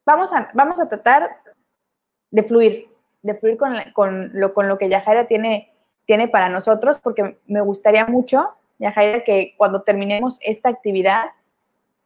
[0.05, 1.37] vamos a, vamos a tratar
[2.31, 2.89] de fluir,
[3.21, 5.71] de fluir con, con, lo, con lo que Yajaira tiene,
[6.05, 11.25] tiene para nosotros, porque me gustaría mucho, Yajaira, que cuando terminemos esta actividad,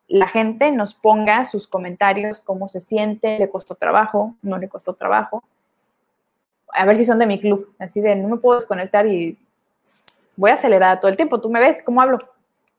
[0.08, 4.94] la gente nos ponga sus comentarios, cómo se siente, le costó trabajo, no le costó
[4.94, 5.44] trabajo.
[6.70, 9.38] A ver si son de mi club, así de no me puedo desconectar y
[10.38, 11.42] voy acelerada todo el tiempo.
[11.42, 12.18] ¿Tú me ves cómo hablo?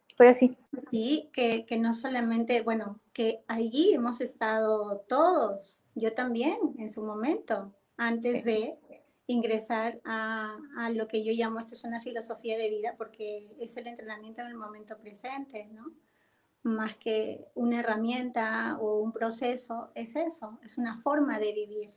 [0.08, 0.56] Estoy así.
[0.90, 7.04] Sí, que, que no solamente, bueno, que allí hemos estado todos, yo también en su
[7.04, 8.78] momento, antes de
[9.26, 13.76] ingresar a, a, lo que yo llamo, esto es una filosofía de vida, porque es
[13.76, 15.92] el entrenamiento en el momento presente, ¿no?
[16.62, 21.90] Más que una herramienta o un proceso, es eso, es una forma de vivir,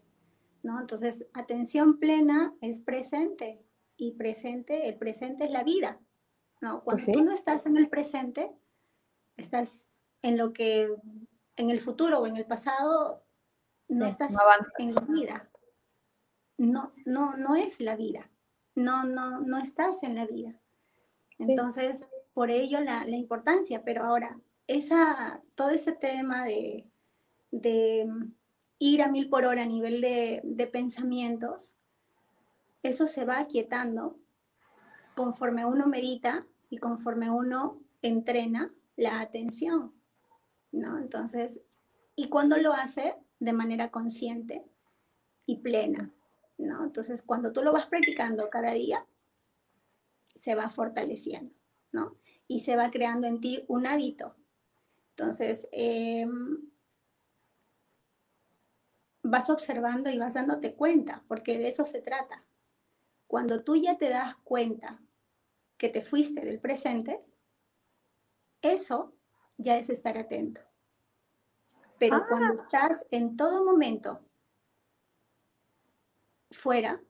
[0.62, 0.80] ¿no?
[0.80, 3.62] Entonces, atención plena es presente
[4.02, 6.00] y presente, el presente es la vida,
[6.60, 6.84] ¿no?
[6.84, 8.52] Cuando pues tú no estás en el presente,
[9.38, 9.90] estás
[10.24, 10.90] en lo que
[11.56, 13.24] en el futuro o en el pasado
[13.88, 14.34] no estás
[14.80, 15.52] en la vida.
[16.58, 18.32] No, no, no es la vida.
[18.74, 20.60] No, no, no estás en la vida.
[21.38, 26.90] Entonces, por ello la, la, importancia, pero ahora, esa, todo ese tema de,
[27.52, 28.10] de
[28.80, 31.78] ir a mil por hora a nivel de, de pensamientos,
[32.84, 34.20] eso se va aquietando
[35.16, 39.94] conforme uno medita y conforme uno entrena la atención.
[40.72, 40.98] ¿no?
[40.98, 41.62] Entonces,
[42.16, 44.66] y cuando lo hace de manera consciente
[45.46, 46.10] y plena,
[46.58, 46.84] ¿no?
[46.84, 49.06] Entonces, cuando tú lo vas practicando cada día,
[50.36, 51.54] se va fortaleciendo,
[51.92, 52.18] ¿no?
[52.48, 54.36] Y se va creando en ti un hábito.
[55.10, 56.70] Entonces, em,
[59.24, 62.44] vas observando y vas dándote cuenta, porque de eso se trata.
[63.32, 65.00] Cuando tú ya te das cuenta
[65.78, 67.24] que te fuiste del presente,
[68.62, 69.14] eso
[69.56, 70.60] ya es estar atento.
[71.98, 72.26] Pero ah.
[72.28, 74.20] cuando estás en todo momento
[76.52, 77.02] fuera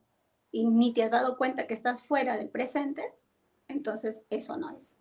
[0.51, 3.03] y ni te has dado cuenta que estás fuera del presente,
[3.67, 4.95] entonces eso no es.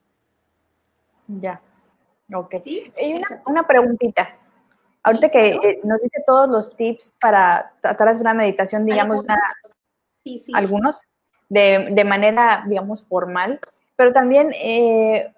[1.29, 1.61] Ya,
[2.33, 2.55] ok.
[3.47, 4.39] una, preguntita.
[5.03, 9.23] Ahorita que eh, nos dice todos los tips para tratar de una meditación, digamos,
[10.55, 11.03] algunos,
[11.51, 13.61] de, manera, digamos, formal,
[13.97, 15.31] pero también eh,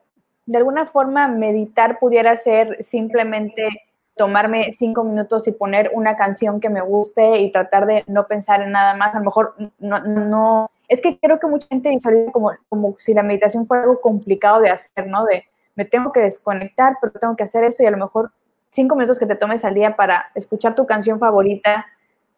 [0.47, 3.83] de alguna forma meditar pudiera ser simplemente
[4.15, 8.63] tomarme cinco minutos y poner una canción que me guste y tratar de no pensar
[8.63, 9.15] en nada más.
[9.15, 13.15] A lo mejor no, no, es que creo que mucha gente visualiza como, como si
[13.15, 15.25] la meditación fuera algo complicado de hacer, ¿no?
[15.25, 15.45] De
[15.75, 18.31] me tengo que desconectar, pero tengo que hacer eso y a lo mejor
[18.69, 21.87] cinco minutos que te tomes al día para escuchar tu canción favorita,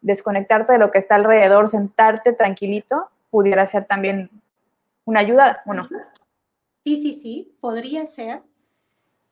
[0.01, 4.29] desconectarte de lo que está alrededor, sentarte tranquilito, pudiera ser también
[5.03, 5.89] una ayuda, bueno.
[6.85, 8.43] Sí, sí, sí, podría ser.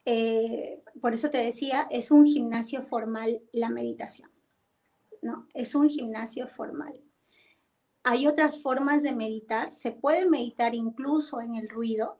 [0.04, 4.30] Eh, por eso te decía, es un gimnasio formal la meditación.
[5.22, 5.48] ¿no?
[5.54, 7.00] Es un gimnasio formal.
[8.04, 9.74] Hay otras formas de meditar.
[9.74, 12.20] Se puede meditar incluso en el ruido,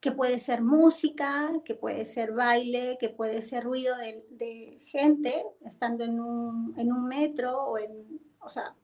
[0.00, 6.02] que puede ser música, que puede ser baile, que puede ser ruido de, gente estando
[6.02, 8.74] en un, en un metro o en, o sea,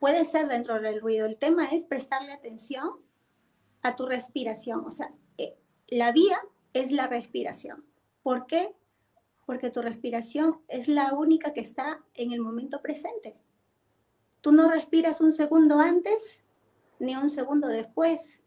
[0.00, 1.26] puede ser dentro del ruido.
[1.26, 2.90] El tema es prestarle atención
[3.82, 4.84] a tu respiración.
[4.84, 6.40] O sea, eh, la vía
[6.72, 7.84] es la respiración.
[8.22, 8.74] ¿Por qué?
[9.46, 13.36] Porque tu respiración es la única que está en el momento presente.
[14.40, 16.40] Tú no respiras un segundo antes
[16.98, 18.40] ni un segundo después.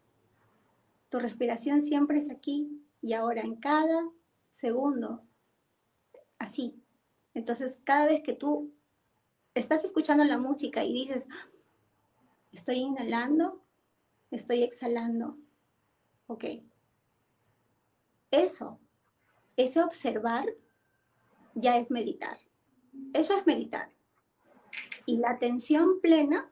[1.08, 4.08] Tu respiración siempre es aquí y ahora en cada
[4.50, 5.22] segundo.
[6.38, 6.82] Así.
[7.32, 8.72] Entonces, cada vez que tú
[9.54, 11.28] estás escuchando la música y dices,
[12.52, 13.62] estoy inhalando,
[14.30, 15.38] estoy exhalando.
[16.26, 16.44] Ok.
[18.30, 18.80] Eso,
[19.56, 20.46] ese observar,
[21.54, 22.38] ya es meditar.
[23.12, 23.88] Eso es meditar.
[25.06, 26.50] Y la atención plena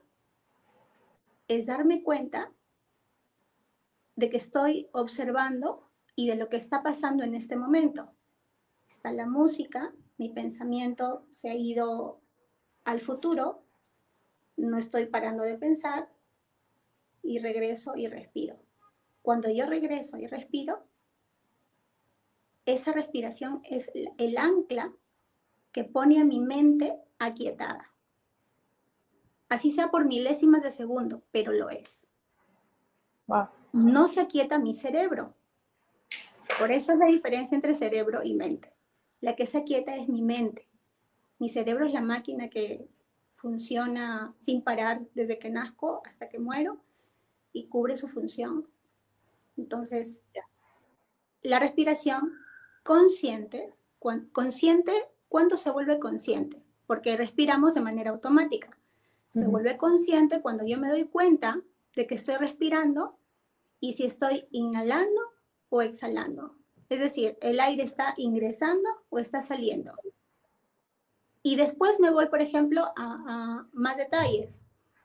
[1.47, 2.51] es darme cuenta
[4.15, 8.13] de que estoy observando y de lo que está pasando en este momento.
[8.87, 12.22] Está la música, mi pensamiento se ha ido
[12.85, 13.63] al futuro,
[14.57, 16.09] no estoy parando de pensar,
[17.23, 18.59] y regreso y respiro.
[19.21, 20.83] cuando yo regreso y respiro,
[22.65, 24.93] esa respiración es el ancla
[25.71, 27.93] que pone a mi mente aquietada.
[29.47, 32.05] Así sea por milésimas de segundo, pero lo es.
[33.71, 35.33] No se aquieta mi cerebro.
[36.59, 38.73] Por eso es la diferencia entre cerebro y mente.
[39.21, 40.67] La que se aquieta es mi mente.
[41.43, 42.87] Mi cerebro es la máquina que
[43.33, 46.77] funciona sin parar desde que nazco hasta que muero
[47.51, 48.65] y cubre su función.
[49.57, 50.21] Entonces,
[51.41, 52.31] la respiración
[52.81, 53.73] consciente,
[54.31, 54.93] consciente,
[55.27, 56.63] ¿cuándo se vuelve consciente?
[56.87, 58.77] Porque respiramos de manera automática.
[59.27, 61.59] Se vuelve consciente cuando yo me doy cuenta
[61.93, 63.17] de que estoy respirando
[63.81, 65.21] y si estoy inhalando
[65.67, 66.55] o exhalando.
[66.87, 69.93] Es decir, el aire está ingresando o está saliendo.
[71.43, 74.63] Y después me voy, por ejemplo, a, a más detalles,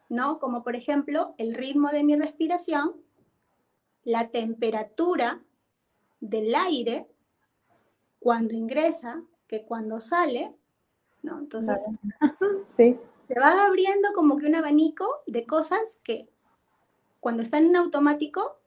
[0.09, 0.39] ¿no?
[0.39, 2.95] Como por ejemplo el ritmo de mi respiración,
[4.05, 5.43] la temperatura
[6.21, 7.07] del aire
[8.19, 10.55] cuando ingresa que cuando sale,
[11.23, 11.39] ¿no?
[11.39, 11.81] Entonces,
[12.77, 12.99] sí.
[13.27, 16.29] se va abriendo como que un abanico de cosas que
[17.21, 18.59] cuando están en automático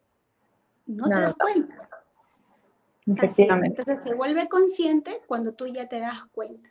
[0.85, 1.89] no, te das cuenta.
[3.05, 6.70] Entonces se vuelve consciente cuando tú ya te das cuenta.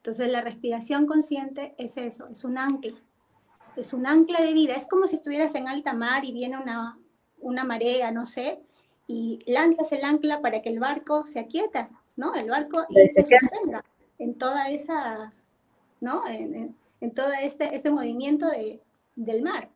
[0.00, 2.98] Entonces la respiración consciente es eso, es un ancla.
[3.76, 4.74] Es un ancla de vida.
[4.74, 6.98] Es como si estuvieras en alta mar y viene una,
[7.38, 8.60] una marea, no sé,
[9.06, 11.90] y lanzas el ancla para que el barco se aquieta.
[12.20, 12.34] ¿no?
[12.34, 13.82] El barco y se sostenga
[14.18, 15.32] en toda esa,
[16.00, 16.22] ¿no?
[16.28, 16.76] En,
[17.14, 18.82] todo este, este movimiento de,
[19.16, 19.70] del mar.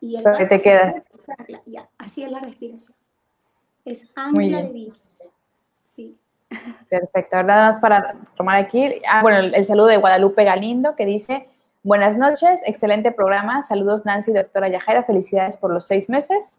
[0.00, 1.02] Y el barco te quedas.
[1.66, 2.96] Ya, así es la respiración.
[3.84, 4.94] Es ancla de vida.
[5.86, 6.16] Sí.
[6.88, 7.36] Perfecto.
[7.36, 9.00] Ahora nada más para tomar aquí.
[9.06, 11.48] Ah, bueno, el, saludo de Guadalupe Galindo que dice:
[11.82, 13.62] Buenas noches, excelente programa.
[13.62, 15.04] Saludos, Nancy, doctora Yajaira.
[15.04, 16.54] Felicidades por los seis meses.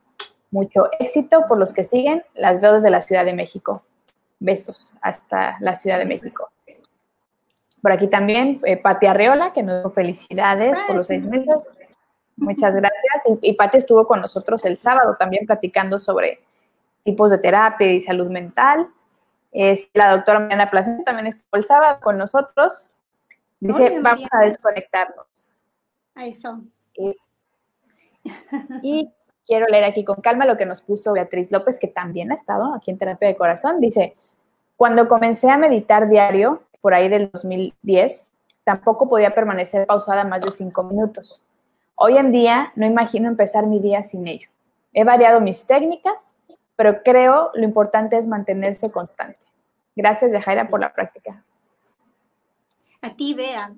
[0.52, 2.24] Mucho éxito por los que siguen.
[2.36, 3.84] Las veo desde la Ciudad de México.
[4.40, 6.50] Besos hasta la Ciudad de México.
[7.82, 11.56] Por aquí también, eh, Pati Arreola, que nos dio felicidades por los seis meses.
[12.36, 13.40] Muchas gracias.
[13.42, 16.40] Y, Pati estuvo con nosotros el sábado también platicando sobre
[17.04, 18.88] tipos de terapia y salud mental.
[19.52, 22.88] Es, la doctora Mariana Placenta también estuvo el sábado con nosotros.
[23.60, 25.50] Dice, vamos a desconectarnos.
[26.16, 26.62] A eso.
[28.82, 29.12] Y
[29.46, 32.74] quiero leer aquí con calma lo que nos puso Beatriz López, que también ha estado
[32.76, 33.80] aquí en Terapia de Corazón.
[33.80, 34.16] Dice,
[34.78, 38.28] cuando comencé a meditar diario, por ahí del 2010,
[38.64, 41.44] tampoco podía permanecer pausada más de cinco minutos.
[41.96, 44.48] Hoy en día no imagino empezar mi día sin ello.
[44.94, 46.36] He variado mis técnicas,
[46.80, 49.46] pero creo lo importante es mantenerse constante.
[49.98, 51.44] Gracias, Yajaira, por la práctica.
[53.02, 53.74] A ti, Bea.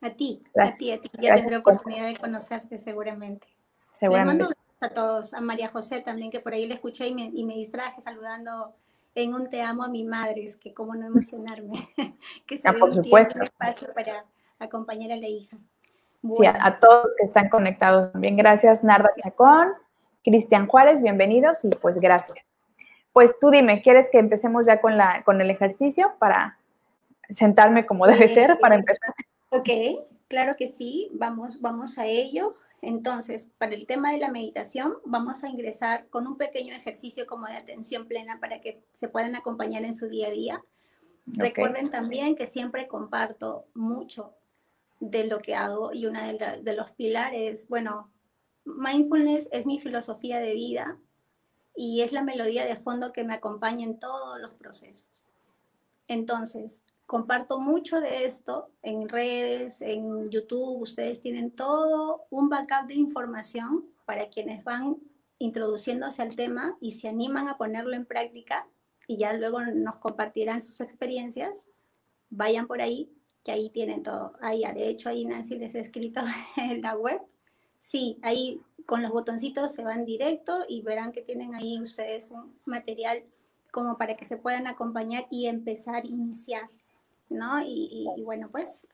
[0.00, 1.08] A ti, a ti, a ti.
[1.20, 3.48] Ya tendré oportunidad de conocerte seguramente.
[3.72, 4.44] Seguramente.
[4.44, 7.44] mando a todos, a María José también, que por ahí le escuché y me, y
[7.44, 8.72] me distraje saludando
[9.16, 11.88] en un te amo a mi madre, es que cómo no emocionarme,
[12.46, 14.26] que se ah, dé un tiempo, un espacio para
[14.60, 15.56] acompañar a la hija.
[16.30, 18.36] Sí, a, todos que están conectados también.
[18.36, 19.72] Gracias, Narda Chacón,
[20.24, 22.38] Cristian Juárez, bienvenidos y pues gracias.
[23.12, 26.58] Pues tú dime, ¿quieres que empecemos ya con, la, con el ejercicio para
[27.28, 29.14] sentarme como debe ser para empezar?
[29.50, 29.68] Ok,
[30.26, 32.56] claro que sí, vamos, vamos a ello.
[32.80, 37.46] Entonces, para el tema de la meditación, vamos a ingresar con un pequeño ejercicio como
[37.46, 40.62] de atención plena para que se puedan acompañar en su día a día.
[41.26, 44.32] Recuerden también que siempre comparto mucho
[45.00, 48.10] de lo que hago y uno de, de, los pilares, bueno,
[48.64, 50.98] mindfulness es mi filosofía de vida
[51.76, 55.26] y es la melodía de fondo que me acompaña en todos los procesos.
[56.08, 62.94] Entonces, comparto mucho de esto en redes, en YouTube, ustedes tienen todo un backup de
[62.94, 64.96] información para quienes van
[65.38, 68.66] introduciéndose al tema y se animan a ponerlo en práctica
[69.06, 71.68] y ya luego nos compartirán sus experiencias.
[72.30, 74.32] Vayan por ahí, que ahí tienen todo.
[74.40, 76.20] Ahí, de hecho, ahí Nancy les he escrito
[76.56, 77.20] en la web.
[77.84, 82.58] Sí, ahí con los botoncitos se van directo y verán que tienen ahí ustedes un
[82.64, 83.22] material
[83.70, 86.70] como para que se puedan acompañar y empezar iniciar
[87.28, 87.60] ¿no?
[87.62, 88.88] Y, bueno, pues,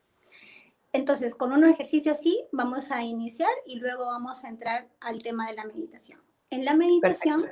[0.91, 5.47] entonces con un ejercicio así vamos a iniciar y luego vamos a entrar al tema
[5.47, 6.19] de la meditación.
[6.49, 7.45] En la meditación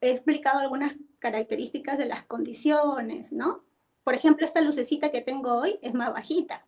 [0.00, 3.64] he explicado algunas características de las condiciones, ¿no?
[4.02, 6.64] Por ejemplo, esta lucecita que tengo hoy es más bajita,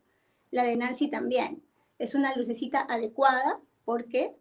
[0.51, 1.63] la de Nancy también.
[2.01, 4.35] Es una lucecita adecuada porque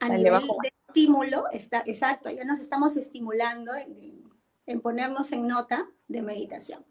[0.00, 3.72] a nivel de estímulo está, exacto, ya nos estamos estimulando
[4.66, 6.84] en ponernos en nota de meditación.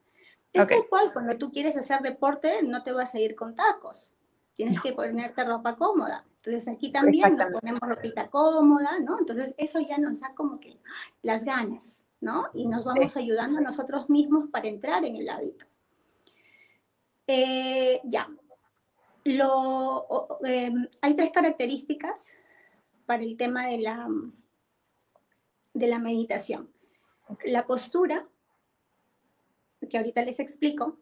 [0.53, 4.13] Es tal cual, cuando tú quieres hacer deporte, no te vas a ir con tacos.
[4.53, 6.23] tienes que ponerte ropa cómoda.
[6.37, 9.19] Entonces aquí también nos ponemos ropita cómoda, ¿no?
[9.19, 10.79] Entonces eso ya nos da como que
[11.21, 12.49] las ganas, ¿no?
[12.55, 15.65] Y nos vamos ayudando a nosotros mismos para entrar en el hábito.
[17.27, 18.27] Eh, ya.
[19.27, 22.33] Lo, em, hay tres características
[23.05, 24.07] para el tema de la,
[25.73, 26.71] de la meditación.
[27.43, 28.25] La postura,
[29.89, 30.97] que ahorita les explico,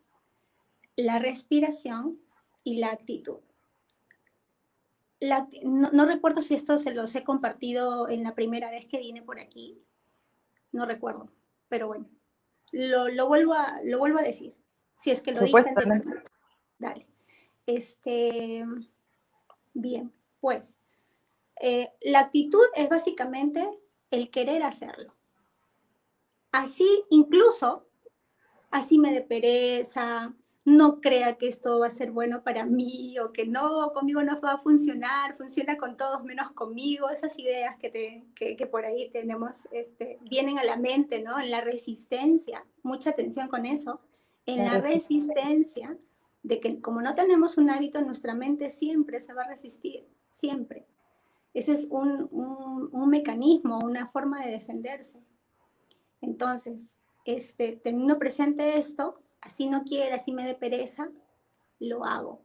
[0.96, 2.20] la respiración
[2.64, 3.38] y la actitud.
[5.62, 9.40] no, recuerdo si esto se los he compartido en la primera vez que vine por
[9.40, 9.84] aquí.
[10.72, 11.30] No recuerdo,
[11.70, 12.10] pero bueno,
[12.72, 14.56] lo, vuelvo, a, lo vuelvo a decir.
[15.00, 15.64] Si es que lo dije.
[17.66, 18.66] Este,
[19.74, 20.78] bien, pues
[21.62, 23.68] eh, la actitud es básicamente
[24.12, 25.14] el querer hacerlo.
[26.52, 27.88] Así, incluso,
[28.72, 30.34] así me de pereza,
[30.66, 34.40] no crea que esto va a ser bueno para mí o que no, conmigo no
[34.42, 39.10] va a funcionar, funciona con todos menos conmigo, esas ideas que, te, que, por ahí
[39.12, 41.40] tenemos, este, vienen a la mente, ¿no?
[41.40, 44.02] En la resistencia, mucha atención con eso,
[44.48, 45.98] en la, resistencia
[46.46, 50.86] de que como no tenemos un hábito, nuestra mente siempre se va a resistir, siempre.
[51.56, 55.24] Ese es un, un, un mecanismo, una forma de defenderse.
[56.22, 61.10] Entonces, este, teniendo presente esto, así no quiera, así me dé pereza,
[61.80, 62.42] lo hago.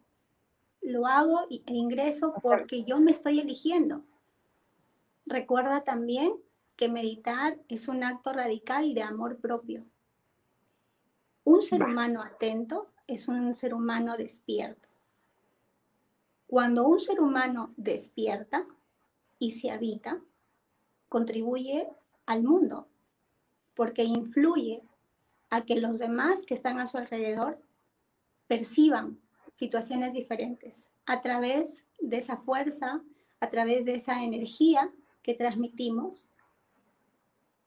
[0.80, 4.02] Lo hago e ingreso porque yo me estoy eligiendo.
[5.26, 6.32] Recuerda también
[6.76, 9.84] que meditar es un acto radical de amor propio.
[11.44, 14.88] Un ser humano atento es un ser humano despierto.
[16.46, 18.66] Cuando un ser humano despierta
[19.38, 20.20] y se habita,
[21.08, 21.88] contribuye
[22.26, 22.86] al mundo,
[23.74, 24.82] porque influye
[25.50, 27.60] a que los demás que están a su alrededor
[28.46, 29.18] perciban
[29.54, 33.02] situaciones diferentes a través de esa fuerza,
[33.40, 34.92] a través de esa energía
[35.22, 36.28] que transmitimos,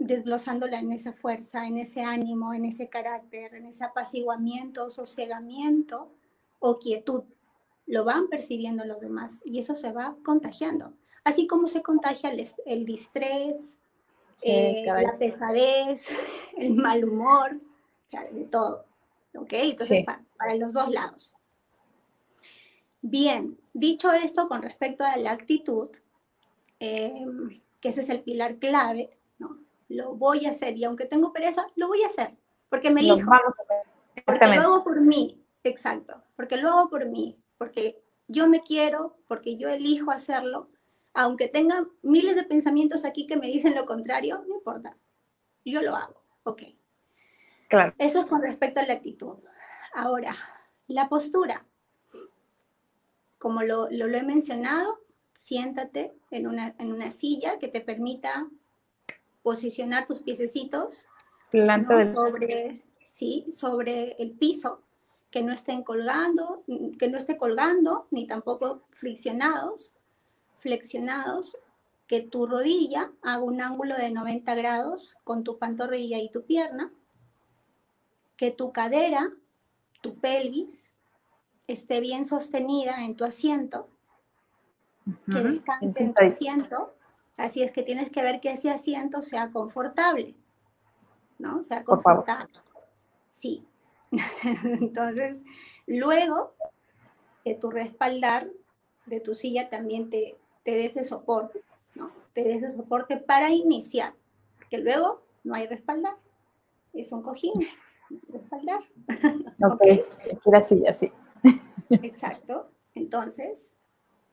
[0.03, 6.11] desglosándola en esa fuerza, en ese ánimo, en ese carácter, en ese apaciguamiento, sosegamiento
[6.59, 7.23] o quietud.
[7.85, 10.93] Lo van percibiendo los demás y eso se va contagiando.
[11.23, 13.77] Así como se contagia el, el distrés,
[14.41, 16.09] eh, la pesadez,
[16.57, 17.57] el mal humor,
[18.33, 18.85] de todo.
[19.35, 19.53] ¿Ok?
[19.53, 21.33] Entonces, para, los dos lados.
[23.01, 25.89] Bien, dicho esto con respecto a la actitud,
[26.79, 29.09] em, que ese es el pilar clave.
[29.89, 30.77] Lo voy a hacer.
[30.77, 32.35] Y aunque tengo pereza, lo voy a hacer,
[32.69, 33.31] porque me elijo.
[34.25, 39.17] Porque lo hago por mí, exacto, porque lo hago por mí, porque yo me quiero,
[39.27, 40.69] porque yo elijo hacerlo,
[41.13, 44.95] aunque tenga miles de pensamientos aquí que me dicen lo contrario, no importa,
[45.65, 46.61] yo lo hago, ok.
[47.97, 49.37] Eso es con respecto a la actitud.
[49.93, 50.35] Ahora,
[50.87, 51.65] la postura.
[53.37, 54.99] Como lo, he mencionado,
[55.35, 58.47] siéntate en una, en una, silla que te permita
[59.43, 61.07] posicionar tus piececitos
[62.13, 64.81] sobre, sí, sobre el piso,
[65.29, 66.63] que no estén colgando,
[66.97, 69.95] que no esté colgando, ni tampoco friccionados,
[70.59, 71.57] flexionados,
[72.07, 76.91] que tu rodilla haga un ángulo de 90 grados con tu pantorrilla y tu pierna,
[78.37, 79.31] que tu cadera,
[80.01, 80.91] tu pelvis,
[81.67, 83.87] esté bien sostenida en tu asiento,
[85.25, 86.93] que descanse en tu asiento.
[87.37, 90.35] Así es que tienes que ver que ese asiento sea confortable,
[91.39, 91.63] ¿no?
[91.63, 92.53] Sea confortable.
[93.29, 93.65] Sí.
[94.63, 95.41] Entonces,
[95.87, 96.53] luego
[97.43, 98.47] de tu respaldar,
[99.07, 101.61] de tu silla también te, te dé ese soporte,
[101.97, 102.05] ¿no?
[102.33, 104.13] Te dé ese soporte para iniciar,
[104.57, 106.15] porque luego no hay respaldar,
[106.93, 107.53] es un cojín
[108.29, 108.81] respaldar.
[109.63, 110.53] Ok, okay.
[110.53, 111.11] así, así.
[111.89, 112.69] Exacto.
[112.95, 113.73] Entonces,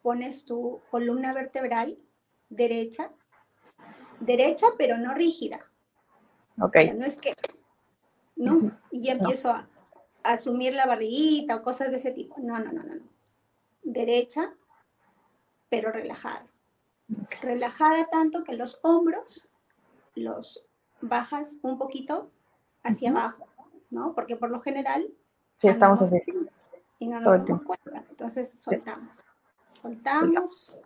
[0.03, 1.99] pones tu columna vertebral
[2.51, 3.11] derecha,
[4.21, 5.61] derecha pero no rígida.
[6.61, 6.77] Ok.
[6.95, 7.33] no es que,
[8.37, 8.71] ¿no?
[8.91, 9.67] Y ya empiezo a,
[10.23, 12.37] asumir la barriguita o cosas de ese tipo.
[12.39, 12.97] No, no, no, no.
[12.97, 13.05] no.
[13.83, 14.55] Derecha,
[15.71, 16.47] pero relajada.
[17.41, 19.51] Relajada tanto que los hombros
[20.15, 20.63] los
[21.01, 22.31] bajas un poquito
[22.83, 23.47] hacia abajo
[23.91, 24.15] ¿no?
[24.15, 25.07] Porque por lo general...
[25.57, 26.23] Sí, estamos así.
[26.99, 28.05] Y no nos damos cuenta.
[28.09, 29.25] Entonces soltamos.
[29.65, 30.79] Soltamos.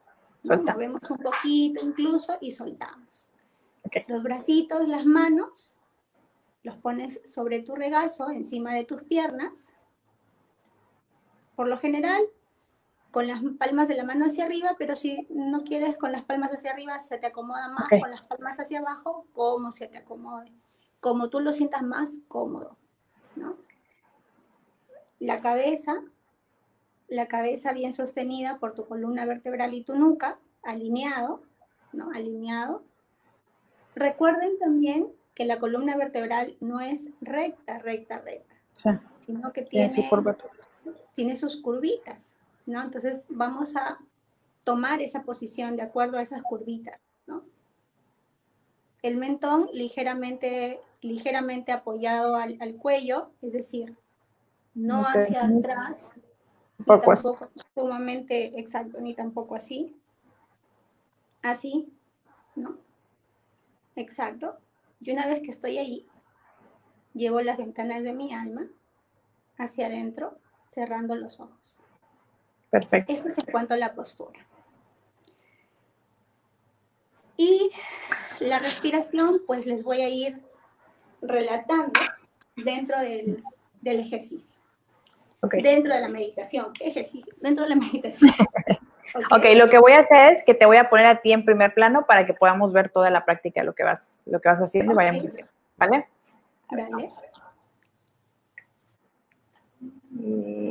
[0.45, 0.75] Soltamos.
[0.75, 3.31] Movemos un poquito incluso y soltamos.
[4.09, 5.79] Los bracitos, las manos,
[6.63, 9.69] los pones sobre tu regazo, encima de tus piernas.
[11.55, 12.23] Por lo general,
[13.11, 16.53] con las palmas de la mano hacia arriba, pero si no quieres con las palmas
[16.53, 20.53] hacia arriba, se te acomoda más con las palmas hacia abajo, como se te acomode.
[20.99, 22.77] Como tú lo sientas más cómodo.
[23.37, 23.57] ¿no?
[25.21, 26.03] La cabeza
[27.09, 31.43] la cabeza bien sostenida por tu columna vertebral y tu nuca, alineado,
[31.93, 32.11] ¿no?
[32.13, 32.83] Alineado.
[33.95, 38.55] Recuerden también que la columna vertebral no es recta, recta, recta,
[39.19, 39.93] sino que tiene,
[41.15, 42.37] tiene sus curvitas,
[42.67, 42.83] ¿no?
[42.83, 43.99] Entonces vamos a
[44.65, 47.45] tomar esa posición de acuerdo a esas curvitas, ¿no?
[49.03, 53.97] El mentón ligeramente, ligeramente apoyado al, cuello, es decir,
[54.75, 56.11] no hacia atrás,
[56.77, 59.95] tampoco sumamente exacto, ni tampoco así.
[61.43, 61.93] Así,
[62.57, 62.79] ¿no?
[63.97, 64.57] Exacto.
[65.01, 66.07] Y una vez que estoy ahí,
[67.13, 68.67] llevo las ventanas de mi alma
[69.59, 71.81] hacia adentro, cerrando los ojos.
[72.71, 73.13] Perfecto.
[73.13, 74.41] Esto es en cuanto a la postura.
[77.37, 77.71] Y
[78.41, 80.41] la respiración, pues les voy a ir
[81.21, 82.01] relatando
[82.57, 83.43] dentro del,
[83.83, 84.54] ejercicio.
[85.51, 86.73] Dentro de la meditación.
[86.73, 87.35] ¿Qué ejercicio?
[87.41, 88.35] Dentro de la meditación.
[89.31, 91.45] ok, lo que voy a hacer es que te voy a poner a ti en
[91.45, 94.49] primer plano para que podamos ver toda la práctica de lo que vas, lo que
[94.49, 95.53] vas haciendo y vayamos haciendo.
[95.77, 96.07] ¿Vale?
[96.71, 97.09] Dale.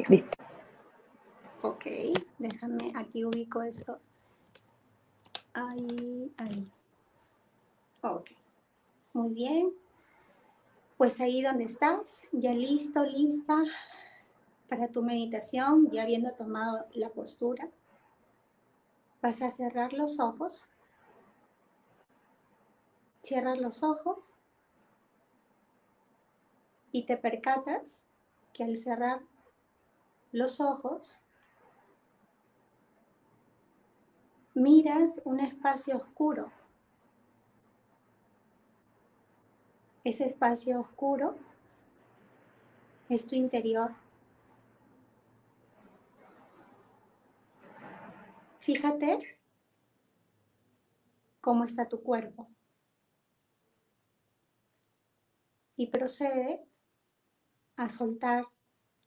[0.07, 0.37] listo.
[1.61, 1.85] Ok,
[2.39, 3.99] déjame, aquí ubico esto.
[5.53, 6.67] Ahí, ahí.
[8.01, 8.31] Ok.
[9.13, 9.71] Muy bien.
[10.97, 13.63] Pues ahí donde estás, ya listo, lista
[14.73, 17.69] para tu meditación, ya habiendo tomado la postura,
[19.21, 20.67] vas a cerrar los ojos.
[23.21, 24.33] Cierras los ojos
[26.91, 28.03] y te percatas
[28.51, 29.21] que al cerrar
[30.31, 31.21] los ojos,
[34.55, 36.51] miras un espacio oscuro.
[40.03, 41.35] Ese espacio oscuro
[43.07, 44.02] es tu interior.
[48.63, 49.19] Fíjate
[51.41, 52.49] cómo está tu cuerpo.
[55.75, 56.65] Y procede
[57.75, 58.45] a soltar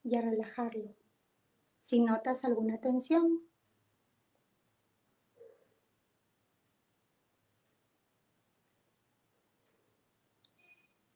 [0.04, 0.94] y a relajarlo.
[1.80, 3.48] Si notas alguna tensión,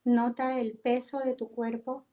[0.02, 2.06] Nota el peso de tu cuerpo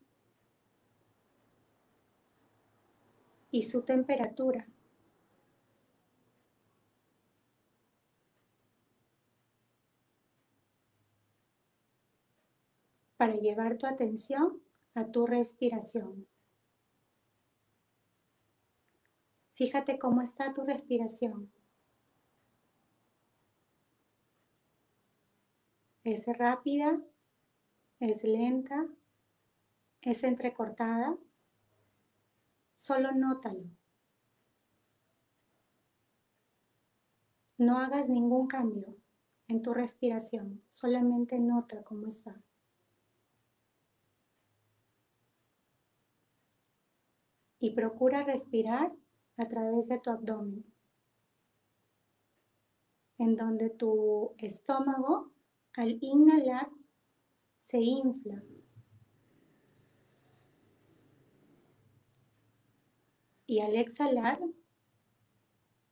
[3.49, 4.67] y su temperatura.
[13.17, 14.61] Para llevar tu atención
[14.93, 16.27] a tu respiración.
[19.53, 21.51] Fíjate cómo está tu respiración.
[26.03, 27.01] ¿Es rápida
[27.99, 28.87] es lenta,
[30.01, 31.17] es entrecortada,
[32.77, 33.63] solo nótalo.
[37.57, 38.95] No hagas ningún cambio
[39.47, 42.39] en tu respiración, solamente nota cómo está.
[47.59, 48.91] Y procura respirar
[49.37, 50.65] a través de tu abdomen,
[53.17, 55.31] en donde tu estómago
[55.73, 56.69] al inhalar
[57.61, 58.43] se infla.
[63.45, 64.39] Y al exhalar,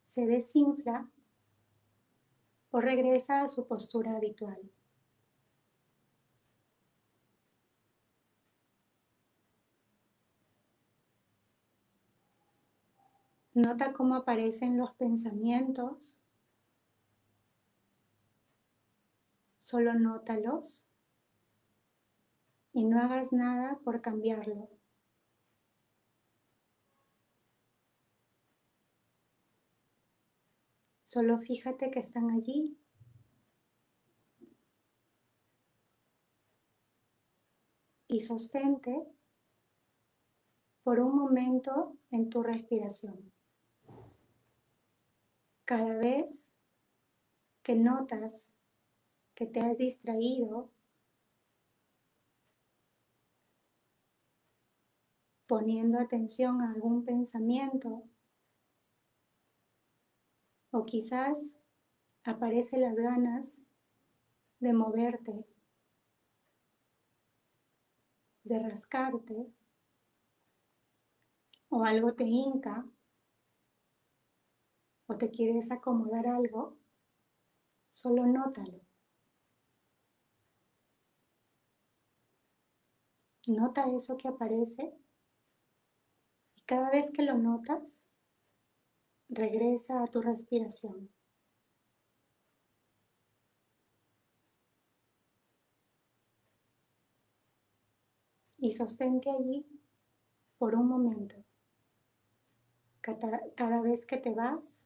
[0.03, 1.09] se desinfla
[2.71, 4.59] o regresa a su postura habitual.
[13.55, 16.19] Nota cómo aparecen los pensamientos.
[19.57, 20.85] Solo nótalos
[22.73, 24.69] y no hagas nada por cambiarlo.
[31.05, 32.77] Solo fíjate que están allí.
[38.09, 39.07] Y sostente
[40.83, 43.34] por un momento en tu respiración.
[45.65, 46.45] Cada vez
[47.63, 48.47] que notas
[49.33, 50.71] que te has distraído
[55.47, 58.03] poniendo atención a algún pensamiento
[60.69, 61.55] o quizás
[62.23, 63.59] aparecen las ganas
[64.59, 65.47] de moverte,
[68.43, 69.51] de rascarte
[71.69, 72.85] o algo te hinca
[75.07, 76.77] o te quieres acomodar algo,
[77.89, 78.81] solo nótalo.
[83.47, 84.93] Nota eso que aparece
[86.65, 88.03] cada vez que lo notas,
[89.29, 91.09] regresa a tu respiración.
[98.57, 99.63] Y sostente allí
[100.57, 101.35] por un momento.
[103.01, 104.84] Cada, cada vez que te vas,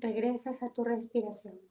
[0.00, 1.69] regresas a tu respiración.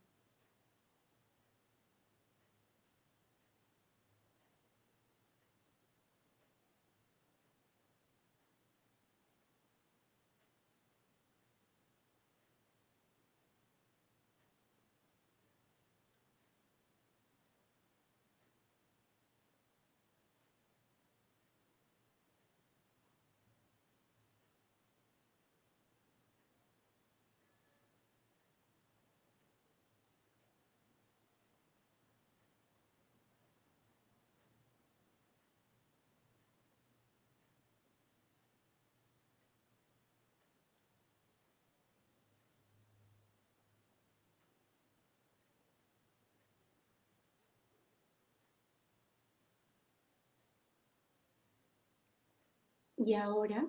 [53.10, 53.68] Y ahora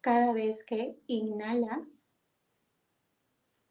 [0.00, 2.06] cada vez que inhalas,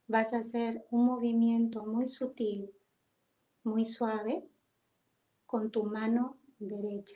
[0.08, 2.74] vas a hacer un movimiento muy sutil,
[3.64, 4.50] muy suave
[5.46, 7.16] con tu mano derecha.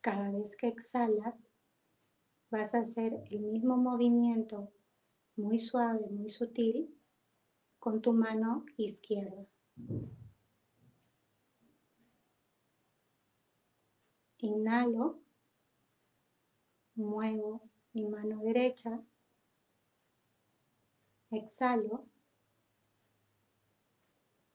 [0.00, 1.49] Cada vez que exhalas,
[2.50, 4.72] vas a hacer el mismo movimiento
[5.36, 6.94] muy suave, muy sutil
[7.78, 9.46] con tu mano izquierda.
[14.38, 15.20] Inhalo,
[16.94, 19.02] muevo mi mano derecha,
[21.30, 22.06] exhalo,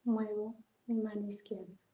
[0.04, 1.85] muevo mi mano izquierda.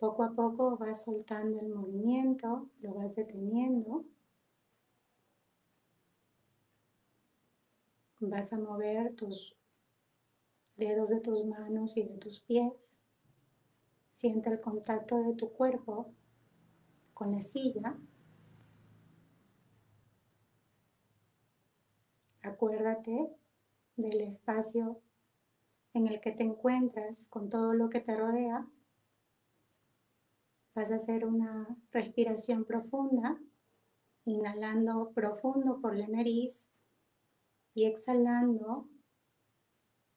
[0.00, 4.06] Poco a poco vas soltando el movimiento, lo vas deteniendo.
[8.18, 9.54] Vas a mover tus
[10.76, 12.98] dedos de tus manos y de tus pies.
[14.08, 16.10] Siente el contacto de tu cuerpo
[17.12, 17.94] con la silla.
[22.40, 23.28] Acuérdate
[23.96, 24.98] del espacio
[25.92, 28.66] en el que te encuentras con todo lo que te rodea
[30.74, 33.38] Vas a hacer una respiración profunda,
[34.24, 36.64] inhalando profundo por la nariz
[37.74, 38.88] y exhalando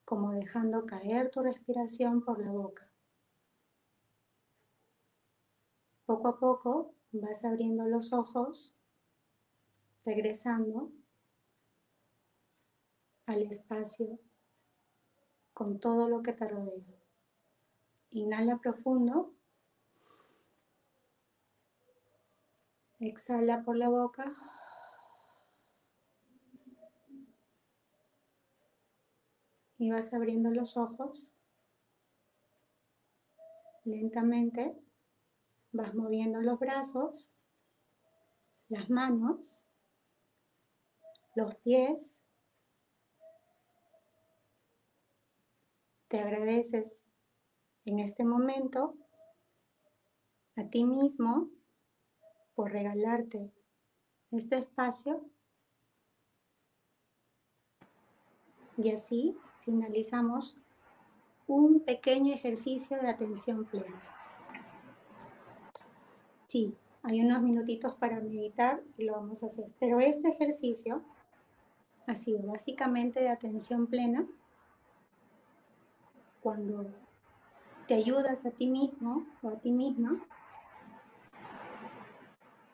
[0.04, 2.88] como dejando caer tu respiración por la boca.
[6.06, 8.76] Poco a poco vas abriendo los ojos,
[10.04, 10.92] regresando
[13.26, 14.18] al espacio
[15.54, 16.98] con todo lo que te rodea.
[18.10, 19.32] Inhala profundo
[23.06, 24.32] Exhala por la boca.
[29.76, 31.30] Y vas abriendo los ojos.
[33.84, 34.74] Lentamente
[35.72, 37.30] vas moviendo los brazos,
[38.70, 39.66] las manos,
[41.34, 42.22] los pies.
[46.08, 47.06] Te agradeces
[47.84, 48.96] en este momento
[50.56, 51.50] a ti mismo
[52.54, 53.50] por regalarte
[54.30, 55.24] este espacio.
[58.76, 60.58] Y así finalizamos
[61.46, 63.86] un pequeño ejercicio de atención plena.
[66.46, 69.66] Sí, hay unos minutitos para meditar y lo vamos a hacer.
[69.78, 71.02] Pero este ejercicio
[72.06, 74.26] ha sido básicamente de atención plena
[76.42, 76.86] cuando
[77.88, 80.22] te ayudas a ti mismo o a ti misma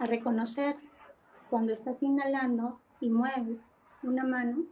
[0.01, 0.74] a reconocer
[1.51, 4.64] cuando estás inhalando y mueves una mano,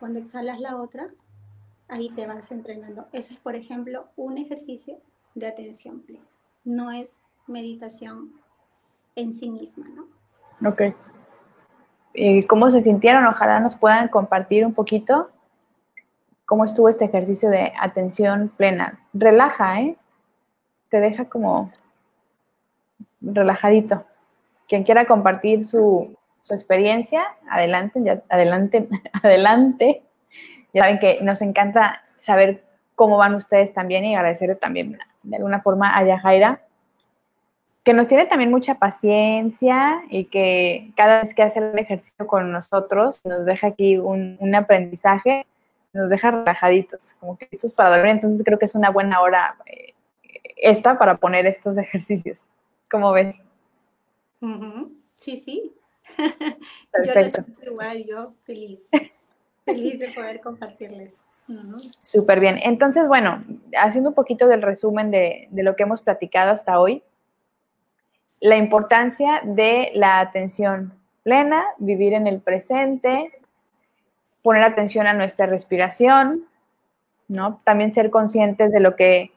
[0.00, 1.08] cuando exhalas la otra,
[1.88, 3.06] ahí te vas entrenando.
[3.12, 4.98] Ese es, por ejemplo, un ejercicio
[5.34, 6.24] de atención plena.
[6.64, 8.32] No es meditación
[9.16, 10.06] en sí misma, ¿no?
[10.68, 10.94] Ok.
[12.14, 13.26] ¿Y cómo se sintieron?
[13.26, 15.30] Ojalá nos puedan compartir un poquito
[16.46, 18.98] cómo estuvo este ejercicio de atención plena.
[19.12, 19.98] Relaja, ¿eh?
[20.88, 21.70] Te deja como
[23.20, 24.04] relajadito.
[24.68, 26.16] Quien quiera compartir su,
[26.50, 28.88] experiencia, adelante, ya, adelante,
[29.22, 30.02] adelante.
[30.72, 32.64] Ya saben que nos encanta saber
[32.94, 36.60] cómo van ustedes también y agradecerle también de alguna forma a Yajaira
[37.88, 42.52] que nos tiene también mucha paciencia y que cada vez que hace el ejercicio con
[42.52, 45.46] nosotros nos deja aquí un, aprendizaje,
[45.94, 48.10] nos deja relajaditos, como que listos para dormir.
[48.10, 49.94] Entonces creo que es una buena hora eh,
[50.58, 52.48] esta para poner estos ejercicios.
[52.90, 53.36] ¿Cómo ves?
[55.16, 55.74] Sí, sí.
[56.92, 57.44] Perfecto.
[57.62, 58.88] Yo igual, yo feliz.
[59.64, 61.28] Feliz de poder compartirles.
[62.02, 62.58] Súper bien.
[62.62, 63.40] Entonces, bueno,
[63.78, 67.02] haciendo un poquito del resumen de, de lo que hemos platicado hasta hoy,
[68.40, 73.30] la importancia de la atención plena, vivir en el presente,
[74.42, 76.46] poner atención a nuestra respiración,
[77.28, 77.60] ¿no?
[77.64, 79.30] También ser conscientes de lo que,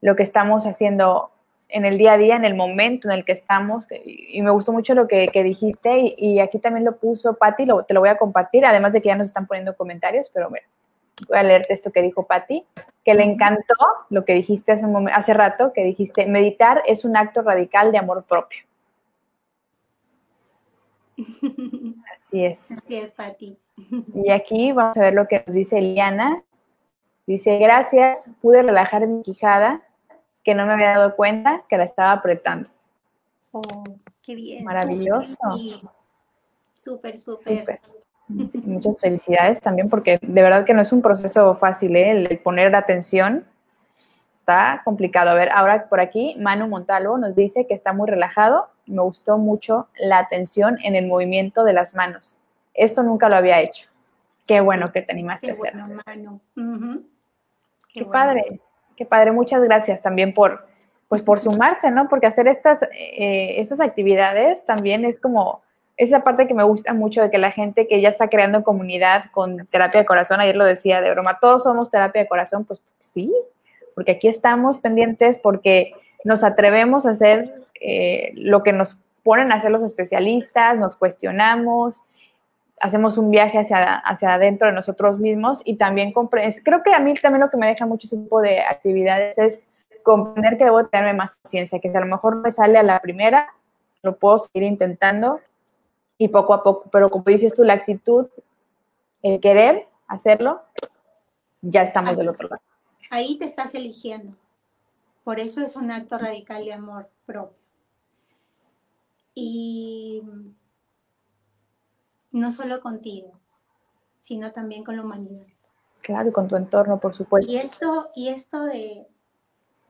[0.00, 1.31] lo que estamos haciendo
[1.72, 3.86] en el día a día, en el momento en el que estamos.
[4.04, 8.00] Y me gustó mucho lo que, dijiste y, aquí también lo puso Patti, te lo
[8.00, 10.60] voy a compartir, además de que ya nos están poniendo comentarios, pero voy
[11.32, 12.64] a leerte esto que dijo Patti,
[13.04, 13.74] que le encantó
[14.10, 18.24] lo que dijiste hace, hace rato, que dijiste, meditar es un acto radical de amor
[18.24, 18.64] propio.
[22.14, 22.70] Así es.
[22.78, 23.56] Así es, Patti.
[24.14, 26.42] Y aquí vamos a ver lo que nos dice Eliana.
[27.26, 29.82] Dice, gracias, pude relajar mi quijada,
[30.44, 32.68] que no me había dado cuenta que la estaba apretando.
[33.52, 33.84] Oh,
[34.22, 34.64] qué bien.
[34.64, 35.36] Maravilloso.
[36.78, 37.80] Súper, súper.
[38.28, 42.10] Muchas felicidades también, porque de verdad que no es un proceso fácil, ¿eh?
[42.10, 43.44] el, poner atención
[44.38, 45.30] está complicado.
[45.30, 48.68] A ver, ahora por aquí, Manu Montalvo nos dice que está muy relajado.
[48.86, 52.36] Me gustó mucho la atención en el movimiento de las manos.
[52.74, 53.88] Esto nunca lo había hecho.
[54.46, 55.84] Qué bueno que te animaste a hacerlo.
[56.04, 56.40] Manu.
[57.92, 58.60] Qué, padre,
[59.02, 59.32] qué padre.
[59.32, 60.64] Muchas gracias también por,
[61.08, 62.08] pues por sumarse, ¿no?
[62.08, 65.62] Porque hacer estas, eh, estas actividades también es como
[65.96, 69.24] esa parte que me gusta mucho de que la gente que ya está creando comunidad
[69.32, 72.82] con terapia de corazón, ayer lo decía de broma, todos somos terapia de corazón, pues
[72.98, 73.34] sí,
[73.94, 75.92] porque aquí estamos pendientes porque
[76.24, 82.02] nos atrevemos a hacer eh, lo que nos ponen a hacer los especialistas, nos cuestionamos,
[82.82, 87.14] hacemos un viaje hacia, hacia adentro de nosotros mismos y también creo que a mí
[87.14, 89.62] también lo que me deja mucho ese tipo de actividades es
[90.02, 92.98] comprender que debo tenerme más paciencia, que si a lo mejor me sale a la
[92.98, 93.46] primera,
[94.02, 95.38] lo puedo seguir intentando
[96.18, 98.26] y poco a poco, pero como dices tú, la actitud,
[99.22, 100.60] el querer hacerlo,
[101.60, 102.62] ya estamos del otro lado.
[103.10, 104.36] Ahí te estás eligiendo.
[105.22, 107.56] Por eso es un acto radical de amor propio.
[109.36, 110.22] Y
[112.32, 113.38] no solo contigo,
[114.18, 115.46] sino también con la humanidad.
[116.00, 117.50] Claro, y con tu entorno, por supuesto.
[117.50, 119.06] Y esto, y esto de,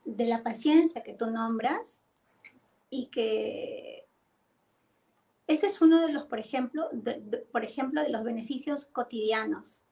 [0.04, 2.00] de la paciencia que tú nombras
[2.90, 4.06] y que
[5.46, 7.14] ese es uno de los, por ejemplo, de,
[7.52, 9.82] por ejemplo, de los beneficios cotidianos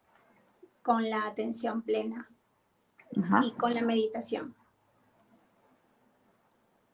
[0.82, 2.30] con la atención plena
[3.42, 4.54] y con la meditación.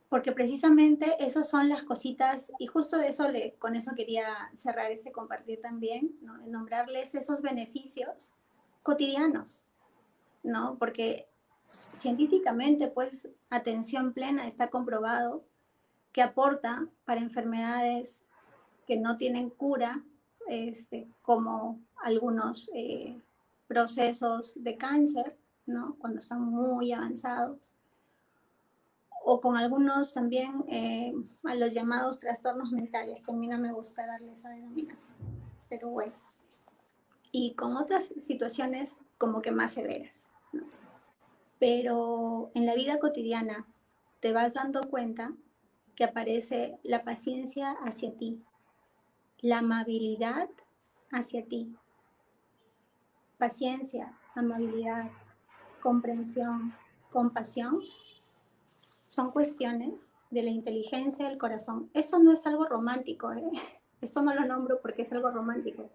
[0.09, 4.91] Porque precisamente esas son las cositas, y justo de eso le, con eso quería cerrar
[4.93, 6.37] este compartir también, ¿no?
[6.47, 8.33] nombrarles esos beneficios
[8.83, 9.65] cotidianos,
[10.45, 10.77] ¿no?
[10.79, 11.27] Porque
[11.67, 15.45] científicamente, pues, atención plena está comprobado
[16.13, 18.23] que aporta para enfermedades
[18.87, 20.03] que no tienen cura,
[20.49, 23.21] este, como algunos eh,
[23.67, 25.37] procesos de cáncer,
[25.67, 25.97] ¿no?
[25.99, 27.75] cuando están muy avanzados,
[29.29, 31.12] o con algunos también eh,
[31.43, 35.16] a los llamados trastornos mentales, que a mí no me gusta darle esa denominación,
[35.68, 36.12] pero bueno,
[37.33, 40.22] y con otras situaciones como que más severas.
[41.59, 43.66] Pero en la vida cotidiana
[44.20, 45.33] te vas dando cuenta
[45.97, 48.45] que aparece la paciencia hacia ti,
[49.41, 50.49] la amabilidad
[51.11, 51.74] hacia ti.
[53.39, 55.11] Paciencia, amabilidad,
[55.81, 56.72] comprensión,
[57.11, 57.81] compasión
[59.07, 61.91] son cuestiones de la inteligencia del corazón.
[61.95, 63.51] Esto no es algo romántico, ¿eh?
[64.01, 65.89] esto no lo nombro porque es algo romántico.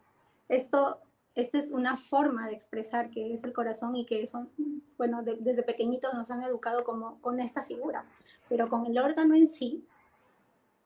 [0.49, 0.99] Esto,
[1.36, 4.49] esta es una forma de expresar que es el corazón y que son,
[4.97, 8.05] bueno, desde pequeñitos nos han educado como con esta figura,
[8.49, 9.86] pero con el órgano en sí,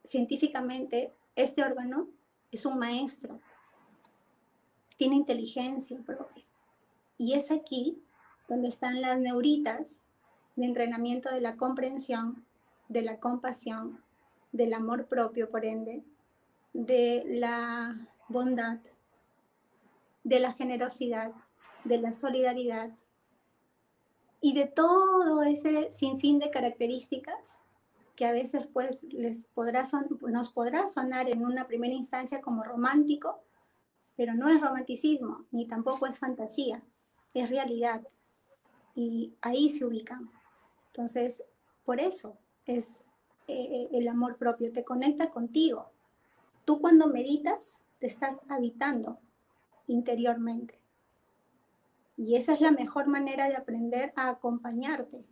[0.04, 2.08] científicamente, este órgano
[2.52, 3.40] es un maestro,
[4.96, 6.44] tiene inteligencia propia.
[7.18, 8.02] Y es aquí
[8.46, 10.00] donde están las neuritas
[10.56, 12.44] de entrenamiento de la comprensión,
[12.88, 14.00] de la compasión,
[14.52, 16.02] del amor propio, por ende,
[16.72, 17.96] de la
[18.28, 18.78] bondad,
[20.24, 21.32] de la generosidad,
[21.84, 22.90] de la solidaridad
[24.40, 27.58] y de todo ese sinfín de características
[28.16, 29.86] que a veces pues les podrá
[30.22, 33.40] nos podrá sonar en una primera instancia como romántico,
[34.16, 36.82] pero no es romanticismo, ni tampoco es fantasía,
[37.34, 38.02] es realidad.
[38.94, 40.30] Y ahí se ubican.
[40.96, 41.42] Entonces,
[41.84, 43.02] por eso es
[43.48, 45.90] eh, el amor propio, te conecta contigo.
[46.64, 49.18] Tú cuando meditas, te estás habitando
[49.88, 50.80] interiormente.
[52.16, 55.22] Y esa es la mejor manera de aprender a acompañarte.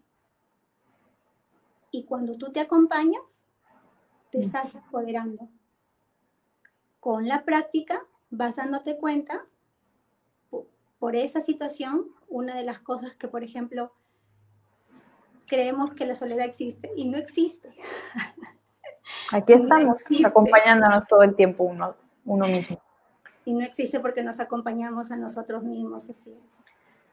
[1.90, 3.46] Y cuando tú te acompañas,
[4.30, 5.48] te estás apoderando.
[7.00, 9.46] Con la práctica vas dándote cuenta
[10.98, 13.92] por esa situación, una de las cosas que, por ejemplo,
[15.47, 17.74] creemos que la soledad existe y no existe.
[19.32, 22.78] Aquí estamos, acompañándonos todo el tiempo uno, uno mismo.
[23.45, 26.61] Y no existe porque nos acompañamos a nosotros mismos, así es.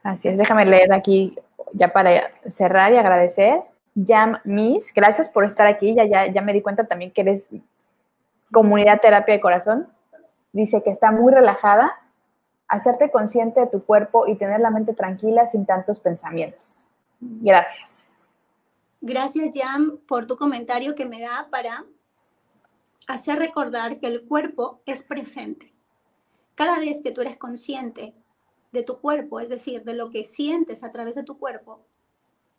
[0.04, 1.38] Así es, déjame leer aquí
[1.74, 3.62] ya para cerrar y agradecer.
[3.96, 5.94] Jam Miss, gracias por estar aquí.
[5.94, 7.50] Ya, ya, ya me di cuenta también que eres
[8.52, 9.88] comunidad terapia de corazón.
[10.54, 11.94] Dice que está muy relajada,
[12.68, 16.86] hacerte consciente de tu cuerpo y tener la mente tranquila sin tantos pensamientos.
[17.20, 18.11] Gracias.
[19.02, 21.86] Gracias, Jam, por tu comentario que me da para
[23.08, 25.74] hacer recordar que el cuerpo es presente.
[26.56, 28.14] Cada vez que tú eres consciente
[28.72, 31.82] de tu cuerpo, es decir, de lo que sientes a través de tu cuerpo,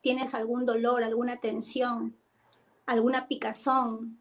[0.01, 2.17] tienes algún dolor, alguna tensión,
[2.87, 4.21] alguna picazón,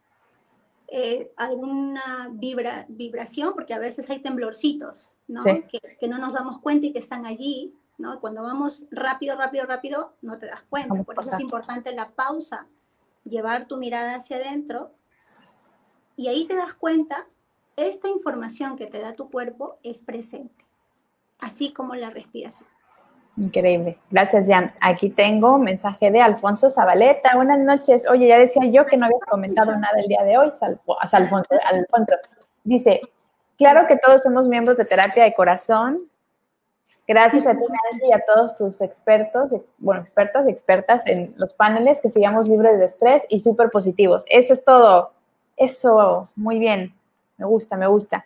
[0.87, 5.43] eh, alguna vibra, vibración, porque a veces hay temblorcitos, ¿no?
[5.43, 8.19] Que, no nos damos cuenta y que están allí, ¿no?
[8.19, 11.03] Cuando vamos rápido, rápido, rápido, no te das cuenta.
[11.03, 12.67] Por eso es importante la pausa,
[13.23, 14.91] llevar tu mirada hacia adentro
[16.15, 17.25] y ahí te das cuenta,
[17.75, 20.65] esta información que te da tu cuerpo es presente,
[21.39, 22.69] así como la respiración.
[23.37, 23.97] Increíble.
[24.09, 24.73] Gracias, Jan.
[24.81, 27.31] Aquí tengo un mensaje de Alfonso Zabaleta.
[27.35, 28.07] Buenas noches.
[28.09, 30.51] Oye, ya decía yo que no habías comentado nada el día de hoy.
[30.61, 31.17] Alfonso,
[31.63, 32.13] Alfonso.
[32.63, 33.01] Dice,
[33.57, 36.10] claro que todos somos miembros de terapia de corazón.
[37.13, 41.53] Gracias a ti, Nancy, y a todos tus expertos, bueno, expertas y expertas en los
[41.53, 44.23] paneles, que sigamos libres de estrés y súper positivos.
[44.27, 45.11] Eso es todo.
[45.57, 46.93] Eso, muy bien.
[47.37, 48.25] Me gusta, me gusta.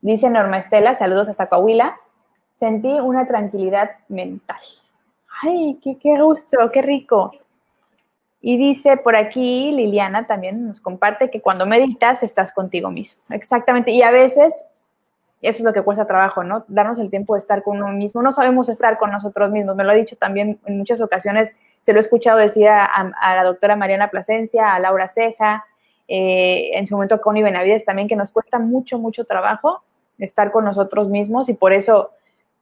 [0.00, 1.96] Dice Norma Estela, saludos hasta Coahuila
[2.62, 4.60] sentí una tranquilidad mental.
[5.42, 7.32] Ay, qué, qué gusto, qué rico.
[8.40, 13.20] Y dice por aquí, Liliana también nos comparte que cuando meditas estás contigo mismo.
[13.30, 13.90] Exactamente.
[13.90, 14.54] Y a veces,
[15.42, 16.64] eso es lo que cuesta trabajo, ¿no?
[16.68, 18.22] Darnos el tiempo de estar con uno mismo.
[18.22, 19.76] No sabemos estar con nosotros mismos.
[19.76, 21.54] Me lo ha dicho también en muchas ocasiones.
[21.82, 25.64] Se lo he escuchado decir a, la doctora Mariana Plasencia, a Laura Ceja,
[26.06, 29.82] eh, en su momento a Connie Benavides también, que nos cuesta mucho, mucho trabajo
[30.18, 32.12] estar con nosotros mismos y por eso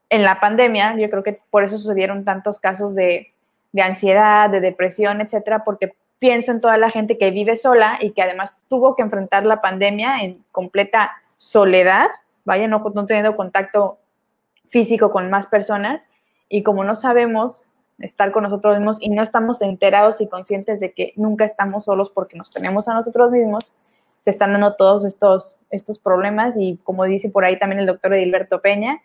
[0.09, 3.33] en la pandemia, yo creo que por eso sucedieron tantos casos de,
[3.81, 8.23] ansiedad, de depresión, etcétera, porque pienso en toda la gente que vive sola y que
[8.23, 12.09] además tuvo que enfrentar la pandemia en completa soledad,
[12.45, 13.99] vaya, no, no teniendo contacto
[14.69, 16.07] físico con más personas,
[16.49, 17.71] y como no sabemos
[18.01, 22.11] estar con nosotros mismos y no estamos enterados y conscientes de que nunca estamos solos
[22.11, 23.73] porque nos tenemos a nosotros mismos,
[24.25, 26.55] se están dando todos estos, estos problemas.
[26.59, 29.01] Y como dice por ahí también el doctor Edilberto Peña,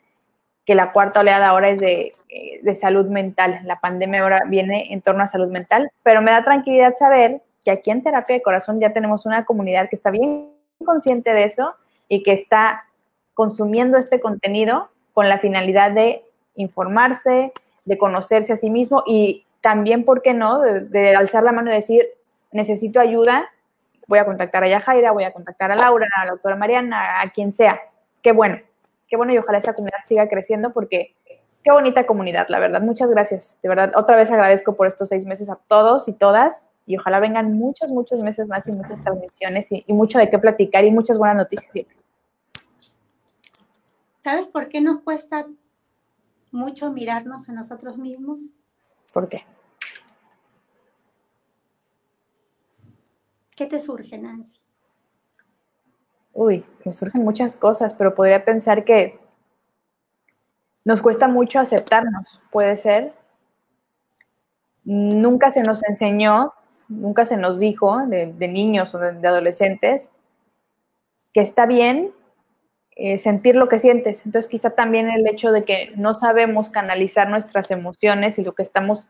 [0.66, 3.60] que la cuarta oleada ahora es de, eh, de, salud mental.
[3.64, 7.72] La pandemia ahora viene en torno a salud mental, pero me da tranquilidad saber que
[7.72, 10.50] aquí en Terapia de Corazón ya tenemos una comunidad que está bien
[10.84, 11.76] consciente de eso
[12.08, 12.84] y que está
[13.36, 16.26] consumiendo este contenido con la finalidad de
[16.56, 17.54] informarse,
[17.86, 21.76] de conocerse a sí mismo y también, ¿por qué no?, de, alzar la mano y
[21.76, 22.02] decir,
[22.52, 23.48] necesito ayuda,
[24.08, 27.30] voy a contactar a Yajaira, voy a contactar a Laura, a la doctora Mariana, a
[27.30, 27.80] quien sea.
[28.24, 28.58] Qué bueno
[29.08, 31.16] qué bueno y ojalá esa comunidad siga creciendo porque
[31.64, 32.82] qué bonita comunidad, la verdad.
[32.82, 33.58] Muchas gracias.
[33.62, 37.20] De verdad, otra vez agradezco por estos seis meses a todos y todas y ojalá
[37.20, 41.18] vengan muchos, muchos meses más y muchas transmisiones y, mucho de qué platicar y muchas
[41.18, 41.88] buenas noticias.
[44.26, 45.46] ¿Sabes por qué nos cuesta
[46.52, 48.42] mucho mirarnos a nosotros mismos?
[49.14, 49.44] ¿Por qué?
[53.56, 54.60] ¿Qué te surge, Nancy?
[56.34, 59.20] uy, me surgen muchas cosas, pero podría pensar que
[60.84, 63.14] nos cuesta mucho aceptarnos, puede ser.
[64.84, 66.52] Nunca se nos enseñó,
[66.88, 70.10] nunca se nos dijo de, niños o de, adolescentes
[71.32, 72.12] que está bien
[72.96, 74.26] eh, sentir lo que sientes.
[74.26, 78.64] Entonces quizá también el hecho de que no sabemos canalizar nuestras emociones y lo que
[78.64, 79.10] estamos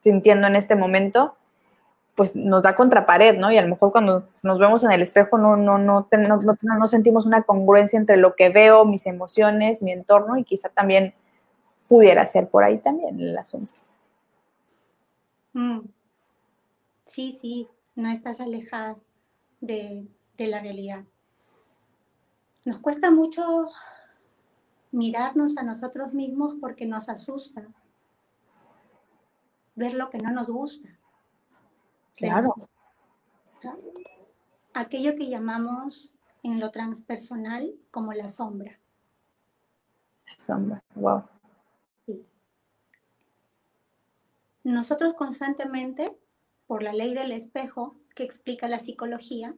[0.00, 1.34] sintiendo en este momento,
[2.16, 3.50] pues nos da contra pared, ¿no?
[3.50, 6.86] Y a lo mejor cuando nos vemos en el espejo no, no, no, no, no
[6.86, 11.12] sentimos una congruencia entre lo que veo, mis emociones, mi entorno, y quizá también
[11.88, 13.72] pudiera ser por ahí también el asunto.
[15.54, 15.80] Mm.
[17.04, 18.96] Sí, sí, no estás alejada
[19.60, 20.06] de,
[20.38, 21.04] de la realidad.
[22.64, 23.68] Nos cuesta mucho
[24.90, 27.66] mirarnos a nosotros mismos porque nos asusta
[29.74, 30.88] ver lo que no nos gusta.
[32.16, 32.54] Claro.
[34.72, 36.12] Aquello que llamamos
[36.42, 38.78] en lo transpersonal como la sombra.
[40.36, 41.24] Sombra, wow.
[42.06, 42.24] Sí.
[44.62, 46.16] Nosotros constantemente,
[46.66, 49.54] por la ley del espejo que explica la psicología,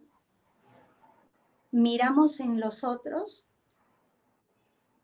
[1.76, 3.46] miramos en los otros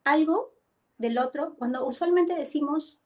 [0.05, 0.55] algo
[0.97, 2.99] del otro, cuando usualmente decimos,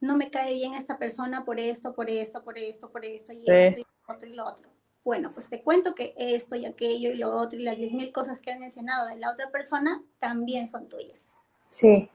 [0.00, 3.44] no me cae bien esta persona por esto, por esto, por esto, por esto, y
[3.50, 4.68] esto, y lo otro, y lo otro.
[5.02, 8.40] Bueno, pues te cuento que esto y aquello y lo otro, y las 10.000 cosas
[8.40, 11.26] que has mencionado de la otra persona también son tuyas.
[11.68, 12.08] Sí,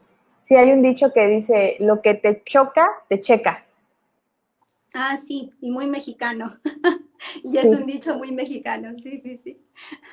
[0.45, 3.61] sí, hay un dicho que dice, lo que te choca, te checa.
[4.93, 6.57] Ah, sí, y muy mexicano.
[7.43, 9.64] y es un dicho muy mexicano, sí, sí, sí.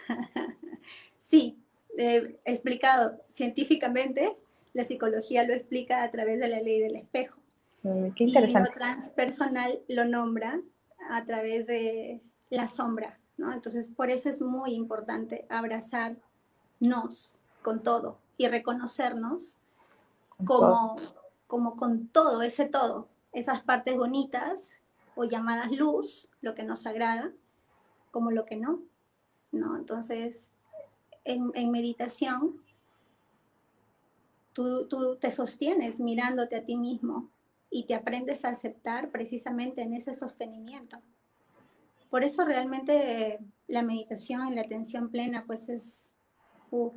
[1.18, 1.58] sí,
[1.98, 4.36] eh, explicado científicamente,
[4.72, 7.38] la psicología lo explica a través de la ley del espejo.
[7.82, 8.70] Mm, qué interesante.
[8.70, 10.60] Y lo transpersonal lo nombra
[11.10, 13.52] a través de la sombra, ¿no?
[13.52, 19.58] Entonces, por eso es muy importante abrazarnos con todo y reconocernos
[20.46, 20.96] como,
[21.46, 24.76] como con todo, ese todo, esas partes bonitas
[25.14, 27.32] o llamadas luz, lo que nos agrada,
[28.10, 28.80] como lo que no,
[29.52, 29.76] ¿no?
[29.76, 30.50] Entonces,
[31.24, 32.60] en, meditación,
[34.52, 37.28] tú, tú te sostienes mirándote a ti mismo
[37.70, 40.98] y te aprendes a aceptar precisamente en ese sostenimiento.
[42.10, 43.38] Por eso realmente
[43.68, 46.10] la meditación y la atención plena, pues es,
[46.70, 46.94] uff,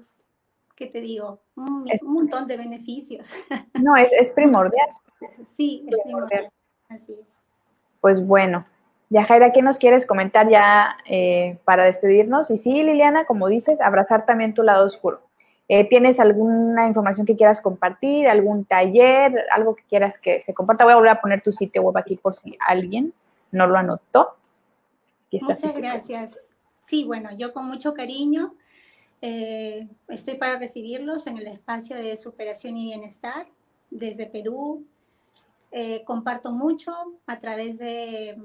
[0.75, 1.39] ¿qué te digo?
[1.55, 3.33] Un, un, montón de beneficios.
[3.81, 4.87] No, es, es primordial.
[5.45, 6.51] Sí, es primordial.
[6.89, 7.39] Así es.
[8.01, 8.65] Pues bueno,
[9.09, 12.49] Yajaira, ¿qué nos quieres comentar ya eh, para despedirnos?
[12.51, 15.21] Y sí, Liliana, como dices, abrazar también tu lado oscuro.
[15.67, 20.83] Eh, ¿Tienes alguna información que quieras compartir, algún taller, algo que quieras que se comparta?
[20.83, 23.13] Voy a volver a poner tu sitio web aquí por si alguien
[23.51, 24.35] no lo anotó.
[25.31, 26.51] Muchas gracias.
[26.83, 28.53] Sí, bueno, yo con mucho cariño
[29.21, 33.47] eh, estoy para recibirlos en el espacio de superación y bienestar
[33.89, 34.85] desde Perú.
[35.71, 36.93] Eh, comparto mucho
[37.25, 38.37] a través de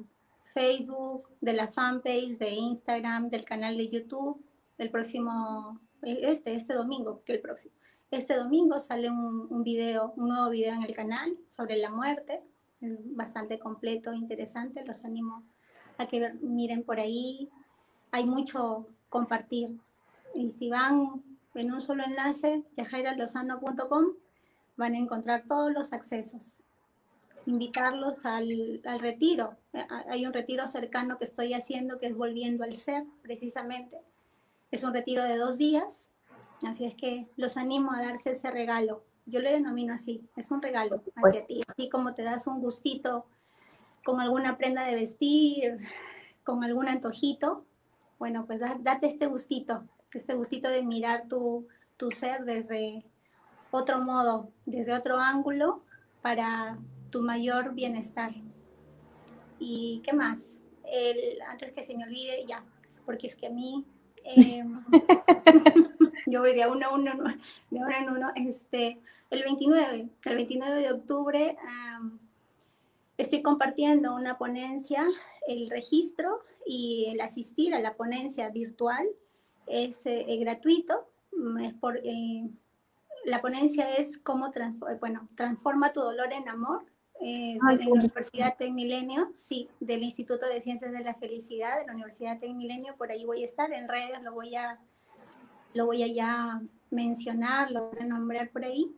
[0.53, 4.43] Facebook, de la fanpage, de Instagram, del canal de YouTube.
[4.79, 7.75] El próximo este, este domingo, que el próximo.
[8.11, 12.43] Este domingo sale un, un, video, un nuevo video en el canal sobre la muerte,
[12.81, 15.45] bastante completo, interesante, los animo
[15.99, 17.49] a que miren por ahí,
[18.11, 19.79] hay mucho compartir.
[20.35, 21.23] Y si van
[21.55, 24.05] en un solo enlace, yajairalozano.com,
[24.77, 26.63] van a encontrar todos los accesos.
[27.47, 29.57] Invitarlos al, al retiro.
[30.09, 33.99] Hay un retiro cercano que estoy haciendo que es Volviendo al Ser, precisamente
[34.71, 36.09] es un retiro de dos días,
[36.67, 39.03] así es que los animo a darse ese regalo.
[39.27, 43.27] Yo le denomino así, es un regalo hacia ti, así como te das un gustito
[44.05, 45.79] con alguna prenda de vestir,
[46.45, 47.65] con algún antojito,
[48.19, 51.67] bueno, pues date este gustito, este gustito de mirar tu,
[51.97, 53.05] tu ser desde
[53.71, 55.83] otro modo, desde otro ángulo
[56.23, 56.79] para
[57.11, 58.33] tu mayor bienestar.
[59.59, 60.59] ¿Y qué más?
[60.85, 62.65] El, antes que se me olvide, ya,
[63.05, 63.85] porque es que a mí
[64.25, 64.65] eh,
[66.27, 67.13] yo voy de uno a uno,
[67.71, 68.33] de uno en uno.
[68.37, 68.99] Este,
[69.31, 71.57] el 29, el 29 de octubre
[73.17, 75.07] estoy compartiendo una ponencia,
[75.47, 79.07] el registro y el asistir a la ponencia virtual
[79.69, 81.07] es eh, gratuito.
[81.63, 82.49] Es por, eh,
[83.25, 84.53] la ponencia es cómo
[85.01, 86.83] bueno, transforma tu dolor en amor
[87.21, 92.39] de la Universidad Tecmilenio, sí, del Instituto de Ciencias de la Felicidad de la Universidad
[92.39, 94.79] Tecmilenio, por ahí voy a estar en redes, lo voy a,
[95.75, 96.61] lo voy a ya
[96.91, 98.95] mencionar, lo voy a nombrar por ahí.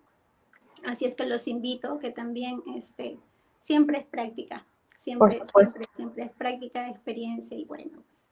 [0.85, 3.19] Así es que los invito, que también este,
[3.59, 4.65] siempre es práctica,
[4.97, 7.91] siempre, siempre, siempre, es práctica de experiencia y bueno.
[7.93, 8.29] Pues.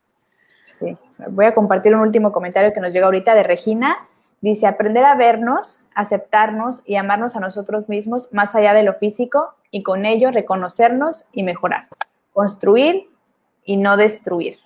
[0.79, 0.97] Sí,
[1.31, 4.09] voy a compartir un último comentario que nos llega ahorita de Regina.
[4.41, 9.55] Dice, aprender a vernos, aceptarnos y amarnos a nosotros mismos más allá de lo físico
[9.71, 11.89] y con ello reconocernos y mejorar.
[12.33, 13.11] Construir
[13.65, 14.59] y no destruir.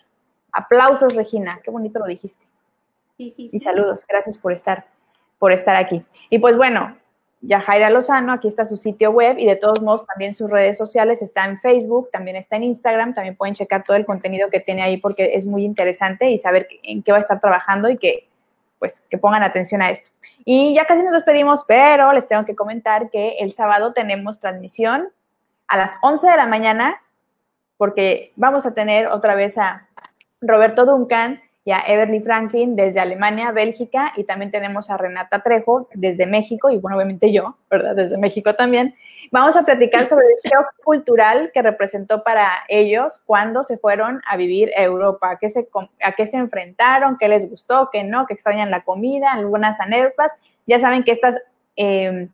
[0.53, 1.61] Aplausos, Regina.
[1.65, 2.45] Qué bonito lo dijiste.
[3.17, 3.57] Sí, sí, sí.
[3.57, 4.01] Y saludos.
[4.09, 4.87] Gracias por estar.
[5.39, 6.05] por estar aquí.
[6.31, 6.97] Y pues bueno,
[7.47, 11.21] Yajaira Lozano, aquí está su sitio web y de todos modos también sus redes sociales,
[11.21, 14.83] está en Facebook, también está en Instagram, también pueden checar todo el contenido que tiene
[14.83, 18.29] ahí porque es muy interesante y saber en qué va a estar trabajando y que
[18.85, 20.11] pues que pongan atención a esto.
[20.45, 25.09] Y ya casi nos despedimos, pero les tengo que comentar que el sábado tenemos transmisión
[25.69, 27.01] a las 11 de la mañana
[27.79, 29.89] porque vamos a tener otra vez a
[30.43, 35.89] Roberto Duncan y a Everly Franklin desde Alemania, Bélgica, y también tenemos a Renata Trejo
[35.95, 37.97] desde México, y bueno, obviamente yo, ¿verdad?
[37.97, 38.95] Desde México también.
[39.31, 44.37] Vamos a platicar sobre el shock cultural que representó para ellos cuando se fueron a
[44.37, 45.67] vivir a Europa, a qué se,
[46.03, 50.33] a qué se enfrentaron, qué les gustó, qué no, qué extrañan la comida, algunas anécdotas.
[50.67, 51.41] Ya saben que estas
[51.77, 52.29] eh,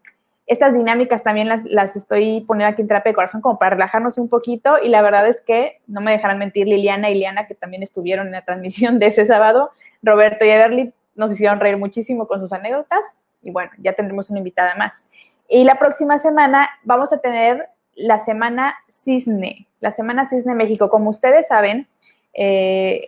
[0.50, 4.18] estas dinámicas también las, las estoy poniendo aquí en terapia de corazón como para relajarnos
[4.18, 7.54] un poquito y la verdad es que no me dejarán mentir Liliana y Liana que
[7.54, 9.70] también estuvieron en la transmisión de ese sábado,
[10.02, 14.40] Roberto y Everly nos hicieron reír muchísimo con sus anécdotas y bueno, ya tendremos una
[14.40, 15.04] invitada más.
[15.48, 20.88] Y la próxima semana vamos a tener la semana Cisne, la semana Cisne México.
[20.88, 21.86] Como ustedes saben,
[22.34, 23.06] eh,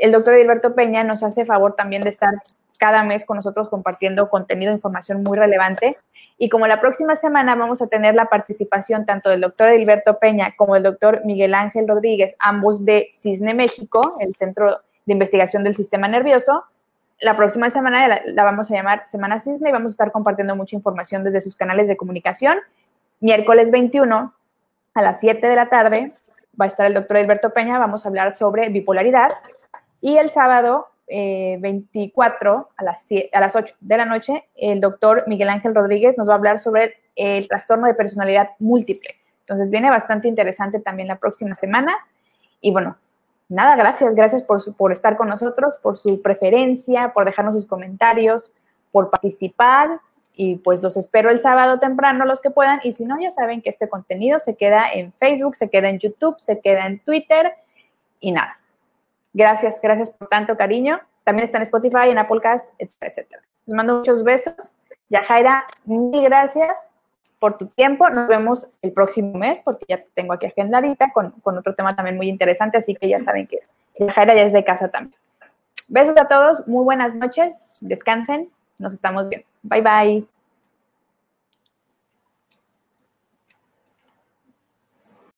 [0.00, 2.34] el doctor Edilberto Peña nos hace favor también de estar
[2.80, 5.96] cada mes con nosotros compartiendo contenido, información muy relevante.
[6.42, 10.56] Y como la próxima semana vamos a tener la participación tanto del doctor Edilberto Peña
[10.56, 15.76] como del doctor Miguel Ángel Rodríguez, ambos de Cisne México, el Centro de Investigación del
[15.76, 16.64] Sistema Nervioso,
[17.20, 20.56] la próxima semana la, la, vamos a llamar Semana Cisne y vamos a estar compartiendo
[20.56, 22.58] mucha información desde sus canales de comunicación.
[23.20, 24.34] Miércoles 21
[24.94, 26.12] a las 7 de la tarde
[26.60, 29.30] va a estar el doctor Edilberto Peña, vamos a hablar sobre bipolaridad.
[30.00, 35.24] Y el sábado 24 eh, a las, a las 8 de la noche, el doctor
[35.26, 39.10] Miguel Ángel Rodríguez nos va a hablar sobre el trastorno de personalidad múltiple.
[39.40, 41.94] Entonces viene bastante interesante también la próxima semana.
[42.60, 42.96] Y bueno,
[43.48, 48.54] nada, gracias, gracias por, por estar con nosotros, por su preferencia, por dejarnos sus comentarios,
[48.90, 50.00] por participar.
[50.34, 52.80] Y pues los espero el sábado temprano los que puedan.
[52.82, 55.98] Y si no, ya saben que este contenido se queda en Facebook, se queda en
[55.98, 57.52] YouTube, se queda en Twitter
[58.20, 58.56] y nada.
[59.32, 61.00] Gracias, gracias por tanto cariño.
[61.24, 63.42] También está en Spotify, en Applecast, etcétera, etcétera.
[63.66, 64.54] Les mando muchos besos.
[65.08, 66.88] Yajaira, mil gracias
[67.38, 68.08] por tu tiempo.
[68.08, 71.94] Nos vemos el próximo mes porque ya te tengo aquí agendadita con, con otro tema
[71.94, 73.58] también muy interesante, así que ya saben que
[73.98, 75.14] Yajaira ya es de casa también.
[75.88, 78.44] Besos a todos, muy buenas noches, descansen,
[78.78, 79.46] nos estamos viendo.
[79.62, 80.41] Bye bye.